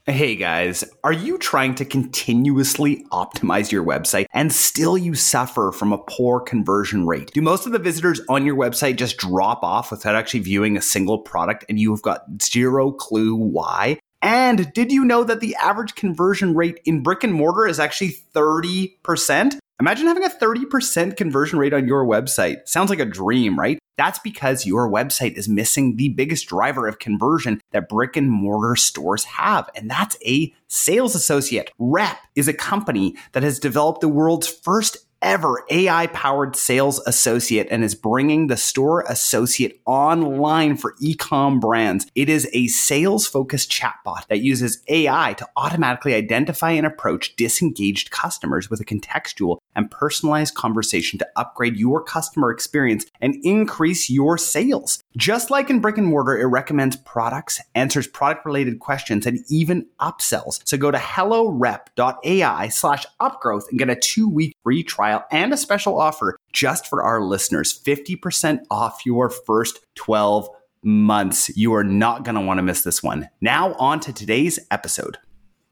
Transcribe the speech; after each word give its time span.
Hey 0.05 0.35
guys, 0.35 0.83
are 1.05 1.13
you 1.13 1.37
trying 1.37 1.75
to 1.75 1.85
continuously 1.85 3.05
optimize 3.13 3.71
your 3.71 3.85
website 3.85 4.25
and 4.33 4.51
still 4.51 4.97
you 4.97 5.15
suffer 5.15 5.71
from 5.71 5.93
a 5.93 5.97
poor 5.97 6.41
conversion 6.41 7.07
rate? 7.07 7.31
Do 7.31 7.41
most 7.41 7.65
of 7.65 7.71
the 7.71 7.79
visitors 7.79 8.19
on 8.27 8.45
your 8.45 8.57
website 8.57 8.97
just 8.97 9.15
drop 9.15 9.63
off 9.63 9.91
without 9.91 10.15
actually 10.15 10.41
viewing 10.41 10.75
a 10.75 10.81
single 10.81 11.19
product 11.19 11.63
and 11.69 11.79
you've 11.79 12.01
got 12.01 12.25
zero 12.41 12.91
clue 12.91 13.33
why? 13.33 13.97
And 14.21 14.73
did 14.73 14.91
you 14.91 15.05
know 15.05 15.23
that 15.23 15.39
the 15.39 15.55
average 15.55 15.95
conversion 15.95 16.53
rate 16.53 16.81
in 16.83 17.01
brick 17.01 17.23
and 17.23 17.33
mortar 17.33 17.65
is 17.65 17.79
actually 17.79 18.17
30%? 18.35 19.57
Imagine 19.79 20.07
having 20.07 20.25
a 20.25 20.29
30% 20.29 21.15
conversion 21.15 21.59
rate 21.59 21.73
on 21.73 21.87
your 21.87 22.05
website. 22.05 22.67
Sounds 22.67 22.89
like 22.89 22.99
a 22.99 23.05
dream, 23.05 23.57
right? 23.57 23.79
That's 23.97 24.19
because 24.19 24.65
your 24.65 24.89
website 24.91 25.33
is 25.33 25.47
missing 25.47 25.95
the 25.95 26.09
biggest 26.09 26.47
driver 26.47 26.87
of 26.87 26.99
conversion 26.99 27.61
that 27.71 27.89
brick 27.89 28.15
and 28.15 28.29
mortar 28.29 28.75
stores 28.75 29.23
have, 29.25 29.69
and 29.75 29.89
that's 29.89 30.17
a 30.25 30.53
sales 30.67 31.15
associate. 31.15 31.71
Rep 31.77 32.17
is 32.35 32.47
a 32.47 32.53
company 32.53 33.15
that 33.33 33.43
has 33.43 33.59
developed 33.59 34.01
the 34.01 34.09
world's 34.09 34.47
first 34.47 34.97
ever 35.23 35.63
AI 35.71 36.07
powered 36.07 36.55
sales 36.55 36.99
associate 37.07 37.67
and 37.71 37.83
is 37.83 37.95
bringing 37.95 38.47
the 38.47 38.57
store 38.57 39.05
associate 39.07 39.81
online 39.85 40.75
for 40.75 40.95
ecom 41.01 41.59
brands. 41.59 42.05
It 42.13 42.29
is 42.29 42.47
a 42.53 42.67
sales 42.67 43.25
focused 43.25 43.71
chatbot 43.71 44.27
that 44.27 44.41
uses 44.41 44.83
AI 44.89 45.33
to 45.37 45.47
automatically 45.55 46.13
identify 46.13 46.71
and 46.71 46.85
approach 46.85 47.35
disengaged 47.37 48.11
customers 48.11 48.69
with 48.69 48.81
a 48.81 48.85
contextual 48.85 49.57
and 49.75 49.89
personalized 49.89 50.55
conversation 50.55 51.17
to 51.19 51.27
upgrade 51.35 51.77
your 51.77 52.03
customer 52.03 52.51
experience 52.51 53.05
and 53.21 53.35
increase 53.43 54.09
your 54.09 54.37
sales. 54.37 55.01
Just 55.15 55.49
like 55.49 55.69
in 55.69 55.79
brick 55.79 55.97
and 55.97 56.07
mortar, 56.07 56.37
it 56.37 56.45
recommends 56.45 56.97
products, 56.97 57.61
answers 57.75 58.07
product 58.07 58.45
related 58.45 58.79
questions, 58.79 59.25
and 59.25 59.39
even 59.49 59.87
upsells. 59.99 60.59
So 60.65 60.77
go 60.77 60.91
to 60.91 60.97
hellorep.ai 60.97 62.67
slash 62.69 63.05
upgrowth 63.21 63.63
and 63.69 63.79
get 63.79 63.89
a 63.89 63.95
two 63.95 64.27
week 64.27 64.55
free 64.63 64.83
trial 64.83 65.12
and 65.31 65.53
a 65.53 65.57
special 65.57 65.99
offer 65.99 66.37
just 66.51 66.87
for 66.87 67.03
our 67.03 67.21
listeners 67.21 67.77
50% 67.83 68.59
off 68.71 69.05
your 69.05 69.29
first 69.29 69.79
12 69.95 70.47
months. 70.83 71.55
You 71.55 71.73
are 71.73 71.83
not 71.83 72.23
going 72.23 72.35
to 72.35 72.41
want 72.41 72.57
to 72.57 72.63
miss 72.63 72.81
this 72.83 73.01
one. 73.01 73.29
Now, 73.41 73.73
on 73.73 73.99
to 74.01 74.13
today's 74.13 74.59
episode. 74.71 75.17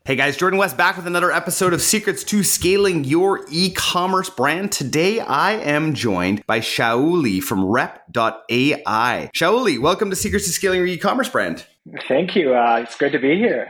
Hey 0.04 0.16
guys, 0.16 0.36
Jordan 0.36 0.58
West 0.58 0.78
back 0.78 0.98
with 0.98 1.06
another 1.06 1.32
episode 1.32 1.74
of 1.74 1.82
Secrets 1.82 2.24
to 2.24 2.44
Scaling 2.44 3.04
Your 3.04 3.46
E-commerce 3.52 4.32
Brand. 4.32 4.72
Today 4.72 5.20
I 5.20 5.52
am 5.52 5.94
joined 5.94 6.44
by 6.48 6.60
Shauli 6.60 7.40
from 7.40 7.64
Rep.ai. 7.64 9.30
Shauli, 9.36 9.80
welcome 9.80 10.10
to 10.10 10.16
Secrets 10.16 10.48
to 10.48 10.54
Scaling 10.54 10.80
Your 10.80 10.88
E-commerce 10.88 11.30
Brand. 11.30 11.68
Thank 12.08 12.36
you. 12.36 12.56
Uh, 12.56 12.80
it's 12.84 12.98
great 12.98 13.12
to 13.12 13.20
be 13.20 13.38
here. 13.38 13.70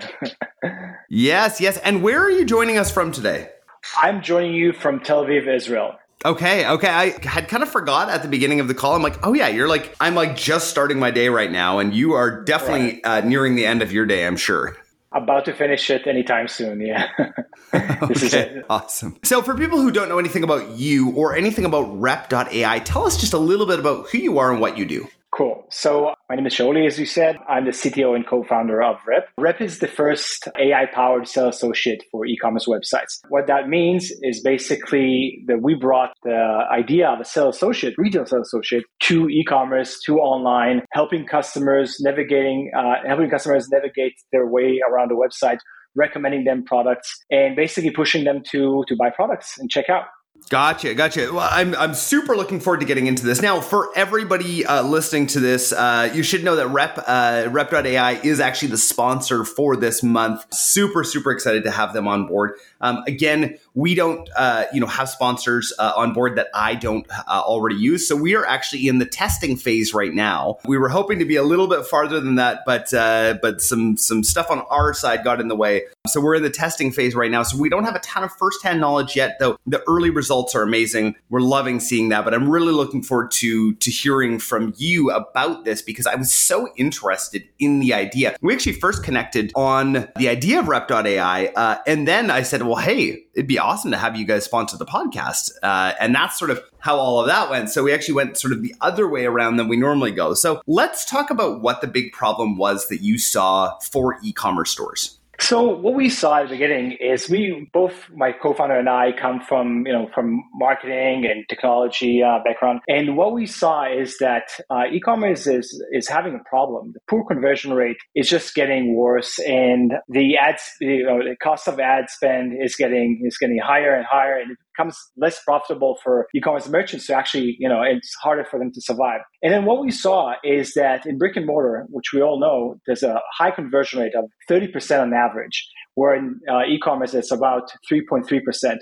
yes, 1.09 1.59
yes. 1.59 1.77
And 1.79 2.01
where 2.01 2.23
are 2.23 2.31
you 2.31 2.45
joining 2.45 2.77
us 2.77 2.89
from 2.89 3.11
today? 3.11 3.49
I'm 3.97 4.21
joining 4.21 4.53
you 4.53 4.73
from 4.73 4.99
Tel 4.99 5.25
Aviv, 5.25 5.47
Israel. 5.47 5.95
Okay, 6.23 6.67
okay. 6.67 6.87
I 6.87 7.27
had 7.27 7.47
kind 7.47 7.63
of 7.63 7.69
forgot 7.69 8.09
at 8.09 8.21
the 8.21 8.27
beginning 8.27 8.59
of 8.59 8.67
the 8.67 8.75
call. 8.75 8.95
I'm 8.95 9.01
like, 9.01 9.25
oh 9.25 9.33
yeah, 9.33 9.47
you're 9.47 9.67
like, 9.67 9.95
I'm 9.99 10.13
like 10.13 10.35
just 10.35 10.69
starting 10.69 10.99
my 10.99 11.09
day 11.09 11.29
right 11.29 11.51
now, 11.51 11.79
and 11.79 11.93
you 11.93 12.13
are 12.13 12.43
definitely 12.43 13.01
right. 13.03 13.23
uh, 13.23 13.27
nearing 13.27 13.55
the 13.55 13.65
end 13.65 13.81
of 13.81 13.91
your 13.91 14.05
day, 14.05 14.25
I'm 14.27 14.37
sure 14.37 14.77
about 15.11 15.45
to 15.45 15.53
finish 15.53 15.89
it 15.89 16.07
anytime 16.07 16.47
soon. 16.47 16.81
Yeah. 16.81 17.09
okay, 17.73 18.61
awesome. 18.69 19.17
So, 19.23 19.41
for 19.41 19.55
people 19.55 19.79
who 19.81 19.91
don't 19.91 20.09
know 20.09 20.19
anything 20.19 20.43
about 20.43 20.71
you 20.71 21.11
or 21.11 21.35
anything 21.35 21.63
about 21.63 21.83
rep.ai, 21.99 22.79
tell 22.79 23.05
us 23.05 23.17
just 23.17 23.33
a 23.33 23.37
little 23.37 23.65
bit 23.65 23.79
about 23.79 24.09
who 24.09 24.17
you 24.17 24.39
are 24.39 24.51
and 24.51 24.59
what 24.59 24.77
you 24.77 24.85
do. 24.85 25.07
Cool. 25.33 25.65
So 25.69 26.13
my 26.29 26.35
name 26.35 26.45
is 26.45 26.53
Shauli, 26.53 26.85
as 26.85 26.99
you 26.99 27.05
said. 27.05 27.37
I'm 27.47 27.63
the 27.63 27.71
CTO 27.71 28.15
and 28.15 28.27
co-founder 28.27 28.83
of 28.83 28.97
Rep. 29.07 29.29
Rep 29.37 29.61
is 29.61 29.79
the 29.79 29.87
first 29.87 30.49
AI-powered 30.59 31.25
sales 31.25 31.55
associate 31.55 32.03
for 32.11 32.25
e-commerce 32.25 32.67
websites. 32.67 33.19
What 33.29 33.47
that 33.47 33.69
means 33.69 34.11
is 34.23 34.41
basically 34.41 35.41
that 35.47 35.61
we 35.61 35.75
brought 35.75 36.11
the 36.23 36.65
idea 36.69 37.07
of 37.07 37.21
a 37.21 37.25
sales 37.25 37.55
associate, 37.55 37.93
retail 37.97 38.25
sales 38.25 38.47
associate, 38.47 38.83
to 39.03 39.29
e-commerce, 39.29 40.01
to 40.05 40.17
online, 40.17 40.81
helping 40.91 41.25
customers 41.25 41.95
navigating, 42.01 42.69
uh, 42.77 42.95
helping 43.07 43.29
customers 43.29 43.69
navigate 43.71 44.13
their 44.33 44.47
way 44.47 44.81
around 44.89 45.11
the 45.11 45.15
website, 45.15 45.59
recommending 45.95 46.43
them 46.43 46.65
products, 46.65 47.09
and 47.29 47.55
basically 47.55 47.91
pushing 47.91 48.25
them 48.25 48.41
to 48.51 48.83
to 48.89 48.97
buy 48.97 49.09
products 49.09 49.57
and 49.57 49.69
check 49.69 49.89
out. 49.89 50.07
Gotcha, 50.51 50.93
gotcha. 50.95 51.31
Well, 51.31 51.47
I'm 51.49 51.73
I'm 51.75 51.93
super 51.93 52.35
looking 52.35 52.59
forward 52.59 52.81
to 52.81 52.85
getting 52.85 53.07
into 53.07 53.25
this. 53.25 53.41
Now, 53.41 53.61
for 53.61 53.89
everybody 53.95 54.65
uh, 54.65 54.83
listening 54.83 55.27
to 55.27 55.39
this, 55.39 55.71
uh, 55.71 56.11
you 56.13 56.23
should 56.23 56.43
know 56.43 56.57
that 56.57 56.67
Rep 56.67 57.01
uh, 57.07 57.47
Rep.ai 57.49 58.19
is 58.21 58.41
actually 58.41 58.67
the 58.67 58.77
sponsor 58.77 59.45
for 59.45 59.77
this 59.77 60.03
month. 60.03 60.45
Super, 60.53 61.05
super 61.05 61.31
excited 61.31 61.63
to 61.63 61.71
have 61.71 61.93
them 61.93 62.05
on 62.05 62.27
board. 62.27 62.55
Um, 62.81 63.01
again, 63.07 63.59
we 63.75 63.95
don't 63.95 64.29
uh, 64.35 64.65
you 64.73 64.81
know 64.81 64.87
have 64.87 65.07
sponsors 65.07 65.71
uh, 65.79 65.93
on 65.95 66.11
board 66.11 66.35
that 66.35 66.47
I 66.53 66.75
don't 66.75 67.07
uh, 67.09 67.41
already 67.45 67.77
use, 67.77 68.05
so 68.05 68.17
we 68.17 68.35
are 68.35 68.45
actually 68.45 68.89
in 68.89 68.99
the 68.99 69.05
testing 69.05 69.55
phase 69.55 69.93
right 69.93 70.13
now. 70.13 70.57
We 70.65 70.77
were 70.77 70.89
hoping 70.89 71.19
to 71.19 71.25
be 71.25 71.37
a 71.37 71.43
little 71.43 71.67
bit 71.67 71.85
farther 71.85 72.19
than 72.19 72.35
that, 72.35 72.63
but 72.65 72.93
uh, 72.93 73.37
but 73.41 73.61
some 73.61 73.95
some 73.95 74.21
stuff 74.21 74.51
on 74.51 74.59
our 74.69 74.93
side 74.93 75.23
got 75.23 75.39
in 75.39 75.47
the 75.47 75.55
way. 75.55 75.83
So 76.07 76.19
we're 76.19 76.35
in 76.35 76.41
the 76.43 76.49
testing 76.49 76.91
phase 76.91 77.13
right 77.13 77.29
now. 77.29 77.43
So 77.43 77.57
we 77.57 77.69
don't 77.69 77.83
have 77.83 77.95
a 77.95 77.99
ton 77.99 78.23
of 78.23 78.31
firsthand 78.33 78.81
knowledge 78.81 79.15
yet, 79.15 79.37
though. 79.39 79.57
The 79.67 79.83
early 79.87 80.09
results 80.09 80.55
are 80.55 80.63
amazing. 80.63 81.15
We're 81.29 81.41
loving 81.41 81.79
seeing 81.79 82.09
that, 82.09 82.25
but 82.25 82.33
I'm 82.33 82.49
really 82.49 82.73
looking 82.73 83.03
forward 83.03 83.29
to 83.31 83.75
to 83.75 83.91
hearing 83.91 84.39
from 84.39 84.73
you 84.77 85.11
about 85.11 85.63
this 85.63 85.83
because 85.83 86.07
I 86.07 86.15
was 86.15 86.33
so 86.33 86.67
interested 86.75 87.47
in 87.59 87.79
the 87.79 87.93
idea. 87.93 88.35
We 88.41 88.53
actually 88.53 88.73
first 88.73 89.03
connected 89.03 89.51
on 89.55 90.09
the 90.17 90.27
idea 90.27 90.59
of 90.59 90.67
Rep.ai, 90.67 91.45
uh, 91.55 91.77
and 91.85 92.07
then 92.07 92.31
I 92.31 92.41
said, 92.41 92.63
well, 92.63 92.77
hey, 92.77 93.23
it'd 93.35 93.47
be 93.47 93.59
awesome 93.59 93.91
to 93.91 93.97
have 93.97 94.15
you 94.15 94.25
guys 94.25 94.43
sponsor 94.43 94.77
the 94.77 94.85
podcast. 94.85 95.51
Uh, 95.61 95.93
and 95.99 96.15
that's 96.15 96.37
sort 96.37 96.49
of 96.49 96.61
how 96.79 96.97
all 96.97 97.19
of 97.21 97.27
that 97.27 97.51
went. 97.51 97.69
So 97.69 97.83
we 97.83 97.93
actually 97.93 98.15
went 98.15 98.37
sort 98.37 98.53
of 98.53 98.63
the 98.63 98.73
other 98.81 99.07
way 99.07 99.25
around 99.25 99.57
than 99.57 99.67
we 99.67 99.77
normally 99.77 100.11
go. 100.11 100.33
So 100.33 100.61
let's 100.65 101.05
talk 101.05 101.29
about 101.29 101.61
what 101.61 101.81
the 101.81 101.87
big 101.87 102.11
problem 102.11 102.57
was 102.57 102.87
that 102.87 103.01
you 103.01 103.19
saw 103.19 103.77
for 103.79 104.17
e 104.23 104.33
commerce 104.33 104.71
stores. 104.71 105.19
So 105.41 105.63
what 105.63 105.95
we 105.95 106.07
saw 106.07 106.37
at 106.37 106.43
the 106.43 106.49
beginning 106.49 106.97
is 107.01 107.27
we 107.27 107.67
both 107.73 108.07
my 108.15 108.31
co-founder 108.31 108.77
and 108.77 108.87
I 108.87 109.11
come 109.11 109.41
from 109.41 109.87
you 109.87 109.91
know 109.91 110.07
from 110.13 110.43
marketing 110.53 111.25
and 111.25 111.43
technology 111.49 112.21
uh, 112.21 112.37
background, 112.45 112.81
and 112.87 113.17
what 113.17 113.33
we 113.33 113.47
saw 113.47 113.91
is 113.91 114.17
that 114.19 114.43
uh, 114.69 114.83
e-commerce 114.93 115.47
is 115.47 115.83
is 115.91 116.07
having 116.07 116.35
a 116.35 116.49
problem. 116.49 116.91
The 116.93 116.99
poor 117.09 117.25
conversion 117.25 117.73
rate 117.73 117.97
is 118.15 118.29
just 118.29 118.53
getting 118.53 118.95
worse, 118.95 119.39
and 119.39 119.93
the 120.07 120.37
ads 120.37 120.61
you 120.79 121.05
know 121.05 121.17
the 121.17 121.35
cost 121.41 121.67
of 121.67 121.79
ad 121.79 122.09
spend 122.09 122.53
is 122.63 122.75
getting 122.75 123.23
is 123.25 123.37
getting 123.39 123.57
higher 123.57 123.95
and 123.95 124.05
higher, 124.05 124.37
and 124.37 124.55
becomes 124.75 124.97
less 125.17 125.41
profitable 125.43 125.97
for 126.03 126.27
e-commerce 126.35 126.67
merchants 126.69 127.07
to 127.07 127.15
actually 127.15 127.55
you 127.59 127.67
know 127.67 127.81
it's 127.81 128.13
harder 128.21 128.45
for 128.45 128.59
them 128.59 128.71
to 128.73 128.81
survive. 128.81 129.21
And 129.43 129.53
then 129.53 129.65
what 129.65 129.81
we 129.81 129.91
saw 129.91 130.33
is 130.43 130.73
that 130.73 131.05
in 131.05 131.17
brick 131.17 131.35
and 131.35 131.45
mortar, 131.45 131.85
which 131.89 132.13
we 132.13 132.21
all 132.21 132.39
know, 132.39 132.75
there's 132.85 133.03
a 133.03 133.19
high 133.37 133.51
conversion 133.51 133.99
rate 133.99 134.13
of 134.15 134.25
30% 134.49 135.01
on 135.01 135.13
average 135.13 135.67
where 135.95 136.15
in 136.15 136.39
uh, 136.49 136.63
e-commerce 136.63 137.13
it's 137.13 137.31
about 137.31 137.71
3.3%, 137.91 138.23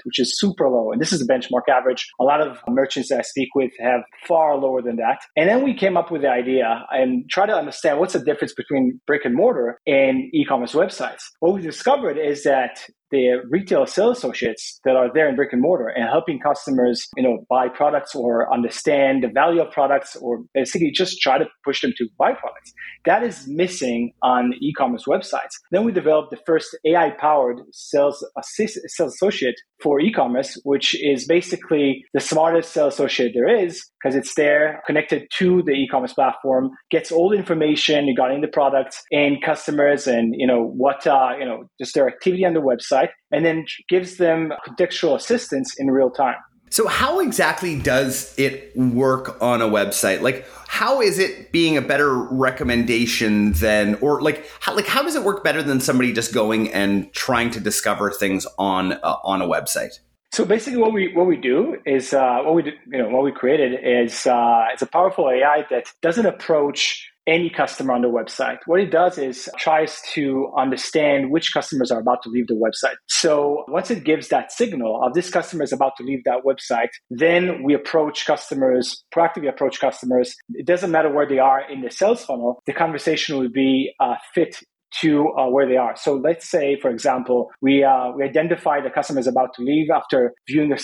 which 0.03 0.19
is 0.19 0.39
super 0.39 0.69
low. 0.69 0.91
And 0.91 1.01
this 1.01 1.11
is 1.11 1.25
the 1.25 1.31
benchmark 1.31 1.67
average. 1.69 2.07
A 2.19 2.23
lot 2.23 2.41
of 2.41 2.59
merchants 2.67 3.09
that 3.09 3.19
I 3.19 3.21
speak 3.23 3.49
with 3.55 3.71
have 3.79 4.01
far 4.27 4.55
lower 4.57 4.81
than 4.81 4.97
that. 4.97 5.19
And 5.35 5.49
then 5.49 5.63
we 5.63 5.73
came 5.73 5.97
up 5.97 6.11
with 6.11 6.21
the 6.21 6.29
idea 6.29 6.85
and 6.91 7.29
try 7.29 7.45
to 7.45 7.53
understand 7.53 7.99
what's 7.99 8.13
the 8.13 8.23
difference 8.23 8.53
between 8.53 8.99
brick 9.07 9.25
and 9.25 9.35
mortar 9.35 9.79
and 9.87 10.23
e-commerce 10.33 10.73
websites. 10.73 11.23
What 11.39 11.53
we 11.53 11.61
discovered 11.61 12.17
is 12.17 12.43
that 12.43 12.85
the 13.11 13.41
retail 13.49 13.85
sales 13.85 14.17
associates 14.17 14.79
that 14.85 14.95
are 14.95 15.09
there 15.13 15.27
in 15.27 15.35
brick 15.35 15.53
and 15.53 15.61
mortar 15.61 15.87
and 15.87 16.05
helping 16.09 16.39
customers, 16.39 17.07
you 17.15 17.23
know, 17.23 17.45
buy 17.49 17.67
products 17.67 18.15
or 18.15 18.51
understand 18.53 19.23
the 19.23 19.27
value 19.27 19.61
of 19.61 19.71
products 19.71 20.15
or 20.15 20.43
basically 20.53 20.91
just 20.91 21.19
try 21.21 21.37
to 21.37 21.45
push 21.63 21.81
them 21.81 21.93
to 21.97 22.07
buy 22.17 22.31
products. 22.33 22.73
That 23.05 23.23
is 23.23 23.47
missing 23.47 24.13
on 24.21 24.53
e-commerce 24.61 25.05
websites. 25.07 25.53
Then 25.71 25.83
we 25.83 25.91
developed 25.91 26.31
the 26.31 26.39
first 26.45 26.77
AI 26.85 27.11
powered 27.11 27.61
sales 27.71 28.25
assist, 28.37 28.79
sales 28.87 29.13
associate 29.13 29.55
for 29.81 29.99
e-commerce, 29.99 30.59
which 30.63 30.95
is 31.01 31.25
basically 31.25 32.03
the 32.13 32.19
smartest 32.19 32.73
sales 32.73 32.93
associate 32.95 33.31
there 33.33 33.63
is 33.63 33.89
because 34.01 34.15
it's 34.15 34.35
there 34.35 34.81
connected 34.85 35.27
to 35.37 35.61
the 35.63 35.71
e-commerce 35.71 36.13
platform, 36.13 36.69
gets 36.91 37.11
all 37.11 37.29
the 37.29 37.37
information 37.37 38.05
regarding 38.05 38.41
the 38.41 38.47
products 38.47 39.01
and 39.11 39.41
customers 39.41 40.07
and, 40.07 40.33
you 40.37 40.47
know, 40.47 40.63
what, 40.63 41.05
uh, 41.07 41.31
you 41.37 41.45
know, 41.45 41.69
just 41.79 41.93
their 41.93 42.07
activity 42.07 42.45
on 42.45 42.53
the 42.53 42.61
website 42.61 43.09
and 43.31 43.45
then 43.45 43.65
gives 43.87 44.17
them 44.17 44.51
contextual 44.67 45.15
assistance 45.15 45.75
in 45.77 45.87
real 45.87 46.09
time. 46.09 46.35
So, 46.69 46.87
how 46.87 47.19
exactly 47.19 47.79
does 47.79 48.33
it 48.37 48.75
work 48.77 49.41
on 49.41 49.61
a 49.61 49.67
website? 49.67 50.21
Like, 50.21 50.47
how 50.67 51.01
is 51.01 51.17
it 51.17 51.51
being 51.51 51.77
a 51.77 51.81
better 51.81 52.13
recommendation 52.15 53.53
than, 53.53 53.95
or 53.95 54.21
like, 54.21 54.47
how, 54.59 54.75
like 54.75 54.85
how 54.85 55.01
does 55.01 55.15
it 55.15 55.23
work 55.23 55.43
better 55.43 55.63
than 55.63 55.79
somebody 55.79 56.13
just 56.13 56.33
going 56.33 56.71
and 56.71 57.11
trying 57.13 57.49
to 57.51 57.59
discover 57.59 58.11
things 58.11 58.45
on 58.57 58.93
uh, 58.93 59.15
on 59.23 59.41
a 59.41 59.47
website? 59.47 59.99
So 60.31 60.45
basically, 60.45 60.79
what 60.79 60.93
we 60.93 61.11
what 61.13 61.25
we 61.25 61.37
do 61.37 61.77
is 61.85 62.13
uh, 62.13 62.41
what 62.43 62.53
we 62.53 62.61
do, 62.61 62.71
you 62.87 62.99
know 62.99 63.09
what 63.09 63.23
we 63.23 63.31
created 63.31 63.79
is 63.83 64.27
uh, 64.27 64.67
it's 64.71 64.83
a 64.83 64.87
powerful 64.87 65.29
AI 65.29 65.65
that 65.71 65.91
doesn't 66.01 66.25
approach 66.25 67.11
any 67.27 67.49
customer 67.49 67.93
on 67.93 68.01
the 68.01 68.07
website. 68.07 68.57
What 68.65 68.79
it 68.79 68.91
does 68.91 69.17
is 69.17 69.49
tries 69.57 70.01
to 70.13 70.51
understand 70.57 71.31
which 71.31 71.53
customers 71.53 71.91
are 71.91 71.99
about 71.99 72.23
to 72.23 72.29
leave 72.29 72.47
the 72.47 72.55
website. 72.55 72.95
So 73.07 73.65
once 73.67 73.91
it 73.91 74.03
gives 74.03 74.29
that 74.29 74.51
signal 74.51 75.01
of 75.03 75.13
this 75.13 75.29
customer 75.29 75.63
is 75.63 75.71
about 75.71 75.93
to 75.97 76.03
leave 76.03 76.23
that 76.25 76.43
website, 76.45 76.89
then 77.09 77.63
we 77.63 77.73
approach 77.73 78.25
customers, 78.25 79.03
proactively 79.15 79.49
approach 79.49 79.79
customers. 79.79 80.35
It 80.53 80.65
doesn't 80.65 80.91
matter 80.91 81.11
where 81.11 81.27
they 81.27 81.39
are 81.39 81.61
in 81.69 81.81
the 81.81 81.91
sales 81.91 82.25
funnel. 82.25 82.61
The 82.65 82.73
conversation 82.73 83.37
will 83.37 83.49
be 83.49 83.93
uh, 83.99 84.15
fit 84.33 84.57
to 85.01 85.29
uh, 85.37 85.47
where 85.49 85.67
they 85.67 85.77
are. 85.77 85.95
So 85.95 86.15
let's 86.15 86.49
say, 86.49 86.77
for 86.81 86.89
example, 86.89 87.49
we 87.61 87.83
uh, 87.83 88.11
we 88.15 88.23
identify 88.23 88.81
the 88.81 88.89
customer 88.89 89.19
is 89.19 89.27
about 89.27 89.53
to 89.55 89.61
leave 89.61 89.89
after 89.89 90.33
viewing 90.47 90.75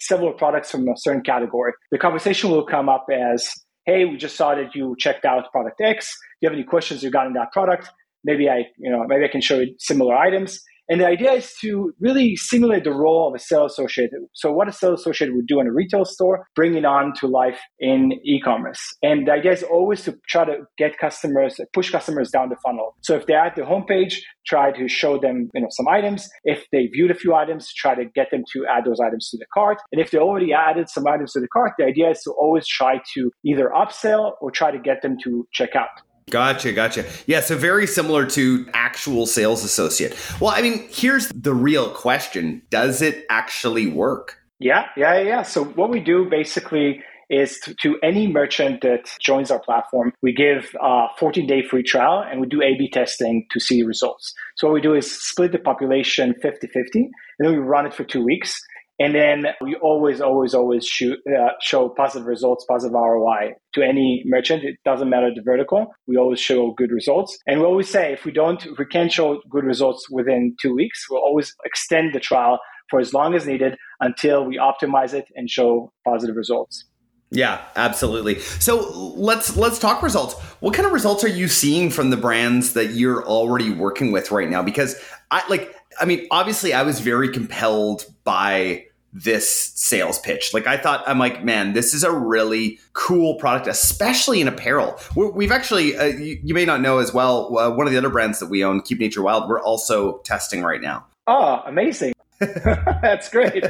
several 0.00 0.32
products 0.32 0.70
from 0.70 0.86
a 0.88 0.92
certain 0.96 1.22
category. 1.22 1.72
The 1.90 1.98
conversation 1.98 2.50
will 2.50 2.64
come 2.64 2.88
up 2.88 3.06
as, 3.12 3.50
hey, 3.88 4.04
we 4.04 4.18
just 4.18 4.36
saw 4.36 4.54
that 4.54 4.74
you 4.74 4.94
checked 4.98 5.24
out 5.24 5.50
product 5.50 5.80
X. 5.80 6.14
Do 6.14 6.18
you 6.42 6.50
have 6.50 6.54
any 6.54 6.62
questions 6.62 7.02
regarding 7.02 7.32
that 7.32 7.52
product? 7.52 7.88
Maybe 8.22 8.50
I, 8.50 8.66
you 8.76 8.90
know, 8.90 9.04
maybe 9.08 9.24
I 9.24 9.28
can 9.28 9.40
show 9.40 9.60
you 9.60 9.74
similar 9.78 10.14
items. 10.14 10.60
And 10.88 11.00
the 11.00 11.06
idea 11.06 11.32
is 11.32 11.54
to 11.60 11.92
really 12.00 12.36
simulate 12.36 12.84
the 12.84 12.92
role 12.92 13.28
of 13.28 13.34
a 13.34 13.38
sales 13.38 13.72
associate. 13.72 14.10
So 14.34 14.52
what 14.52 14.68
a 14.68 14.72
sales 14.72 15.00
associate 15.00 15.34
would 15.34 15.46
do 15.46 15.60
in 15.60 15.66
a 15.66 15.72
retail 15.72 16.04
store, 16.04 16.46
bring 16.54 16.74
it 16.74 16.84
on 16.84 17.12
to 17.20 17.26
life 17.26 17.58
in 17.78 18.12
e-commerce. 18.24 18.80
And 19.02 19.26
the 19.26 19.32
idea 19.32 19.52
is 19.52 19.62
always 19.62 20.02
to 20.04 20.18
try 20.28 20.44
to 20.44 20.60
get 20.78 20.98
customers, 20.98 21.60
push 21.72 21.90
customers 21.90 22.30
down 22.30 22.48
the 22.48 22.56
funnel. 22.64 22.96
So 23.02 23.14
if 23.14 23.26
they're 23.26 23.38
at 23.38 23.56
the 23.56 23.62
homepage, 23.62 24.16
try 24.46 24.72
to 24.72 24.88
show 24.88 25.18
them, 25.18 25.50
you 25.54 25.60
know, 25.60 25.68
some 25.70 25.88
items. 25.88 26.28
If 26.44 26.64
they 26.72 26.86
viewed 26.86 27.10
a 27.10 27.14
few 27.14 27.34
items, 27.34 27.72
try 27.74 27.94
to 27.94 28.04
get 28.14 28.30
them 28.30 28.44
to 28.54 28.66
add 28.66 28.84
those 28.84 29.00
items 29.00 29.28
to 29.30 29.36
the 29.36 29.46
cart. 29.52 29.78
And 29.92 30.00
if 30.00 30.10
they 30.10 30.18
already 30.18 30.52
added 30.52 30.88
some 30.88 31.06
items 31.06 31.32
to 31.32 31.40
the 31.40 31.48
cart, 31.48 31.72
the 31.78 31.84
idea 31.84 32.10
is 32.10 32.22
to 32.22 32.30
always 32.30 32.66
try 32.66 33.00
to 33.14 33.30
either 33.44 33.70
upsell 33.76 34.32
or 34.40 34.50
try 34.50 34.70
to 34.70 34.78
get 34.78 35.02
them 35.02 35.16
to 35.24 35.46
check 35.52 35.76
out. 35.76 35.88
Gotcha, 36.30 36.72
gotcha. 36.72 37.04
Yeah, 37.26 37.40
so 37.40 37.56
very 37.56 37.86
similar 37.86 38.26
to 38.26 38.66
actual 38.72 39.26
sales 39.26 39.64
associate. 39.64 40.16
Well, 40.40 40.52
I 40.54 40.62
mean, 40.62 40.86
here's 40.90 41.28
the 41.28 41.54
real 41.54 41.90
question 41.90 42.62
Does 42.70 43.02
it 43.02 43.26
actually 43.30 43.86
work? 43.86 44.38
Yeah, 44.58 44.86
yeah, 44.96 45.20
yeah. 45.20 45.42
So, 45.42 45.64
what 45.64 45.90
we 45.90 46.00
do 46.00 46.28
basically 46.28 47.02
is 47.30 47.58
to, 47.60 47.74
to 47.74 47.98
any 48.02 48.26
merchant 48.26 48.80
that 48.80 49.10
joins 49.20 49.50
our 49.50 49.60
platform, 49.60 50.12
we 50.22 50.32
give 50.32 50.74
a 50.80 51.06
14 51.18 51.46
day 51.46 51.62
free 51.62 51.82
trial 51.82 52.24
and 52.28 52.40
we 52.40 52.46
do 52.46 52.62
A 52.62 52.76
B 52.76 52.88
testing 52.90 53.46
to 53.50 53.60
see 53.60 53.82
results. 53.82 54.34
So, 54.56 54.66
what 54.66 54.74
we 54.74 54.80
do 54.80 54.94
is 54.94 55.10
split 55.10 55.52
the 55.52 55.58
population 55.58 56.34
50 56.42 56.66
50, 56.66 56.98
and 57.00 57.10
then 57.38 57.52
we 57.52 57.58
run 57.58 57.86
it 57.86 57.94
for 57.94 58.04
two 58.04 58.24
weeks. 58.24 58.60
And 59.00 59.14
then 59.14 59.46
we 59.60 59.76
always, 59.76 60.20
always, 60.20 60.54
always 60.54 60.84
shoot, 60.84 61.18
uh, 61.28 61.50
show 61.60 61.88
positive 61.88 62.26
results, 62.26 62.64
positive 62.68 62.94
ROI 62.94 63.52
to 63.74 63.82
any 63.82 64.22
merchant. 64.26 64.64
It 64.64 64.76
doesn't 64.84 65.08
matter 65.08 65.30
the 65.32 65.42
vertical. 65.42 65.94
We 66.06 66.16
always 66.16 66.40
show 66.40 66.72
good 66.72 66.90
results. 66.90 67.38
And 67.46 67.60
we 67.60 67.66
always 67.66 67.88
say 67.88 68.12
if 68.12 68.24
we 68.24 68.32
don't, 68.32 68.64
if 68.66 68.76
we 68.76 68.86
can't 68.86 69.12
show 69.12 69.40
good 69.48 69.64
results 69.64 70.10
within 70.10 70.56
two 70.60 70.74
weeks, 70.74 71.06
we'll 71.08 71.22
always 71.22 71.54
extend 71.64 72.12
the 72.12 72.20
trial 72.20 72.58
for 72.90 72.98
as 72.98 73.14
long 73.14 73.34
as 73.34 73.46
needed 73.46 73.76
until 74.00 74.44
we 74.44 74.58
optimize 74.58 75.14
it 75.14 75.26
and 75.36 75.48
show 75.48 75.92
positive 76.04 76.34
results. 76.34 76.84
Yeah, 77.30 77.60
absolutely. 77.76 78.38
So 78.40 78.90
let's 79.16 79.54
let's 79.56 79.78
talk 79.78 80.02
results. 80.02 80.34
What 80.60 80.74
kind 80.74 80.86
of 80.86 80.92
results 80.92 81.22
are 81.24 81.28
you 81.28 81.46
seeing 81.46 81.90
from 81.90 82.08
the 82.08 82.16
brands 82.16 82.72
that 82.72 82.92
you're 82.92 83.24
already 83.26 83.70
working 83.70 84.12
with 84.12 84.30
right 84.30 84.48
now? 84.48 84.62
Because 84.62 84.98
I 85.30 85.46
like 85.48 85.74
I 86.00 86.06
mean, 86.06 86.26
obviously 86.30 86.72
I 86.72 86.82
was 86.82 87.00
very 87.00 87.30
compelled 87.30 88.06
by 88.24 88.86
this 89.12 89.72
sales 89.74 90.18
pitch. 90.18 90.52
Like 90.52 90.66
I 90.66 90.76
thought, 90.76 91.02
I'm 91.06 91.18
like, 91.18 91.44
man, 91.44 91.72
this 91.72 91.94
is 91.94 92.04
a 92.04 92.12
really 92.12 92.78
cool 92.92 93.36
product, 93.36 93.66
especially 93.66 94.40
in 94.40 94.48
apparel. 94.48 94.98
we 95.16 95.44
have 95.46 95.52
actually, 95.52 95.96
uh, 95.96 96.04
you, 96.04 96.38
you, 96.42 96.54
may 96.54 96.64
not 96.64 96.80
know 96.80 96.98
as 96.98 97.14
well, 97.14 97.56
uh, 97.58 97.70
one 97.70 97.86
of 97.86 97.92
the 97.92 97.98
other 97.98 98.10
brands 98.10 98.38
that 98.40 98.48
we 98.48 98.64
own, 98.64 98.82
Keep 98.82 99.00
Nature 99.00 99.22
Wild, 99.22 99.48
we're 99.48 99.62
also 99.62 100.18
testing 100.18 100.62
right 100.62 100.80
now. 100.80 101.06
Oh, 101.26 101.62
amazing. 101.66 102.12
That's 102.38 103.28
great. 103.28 103.64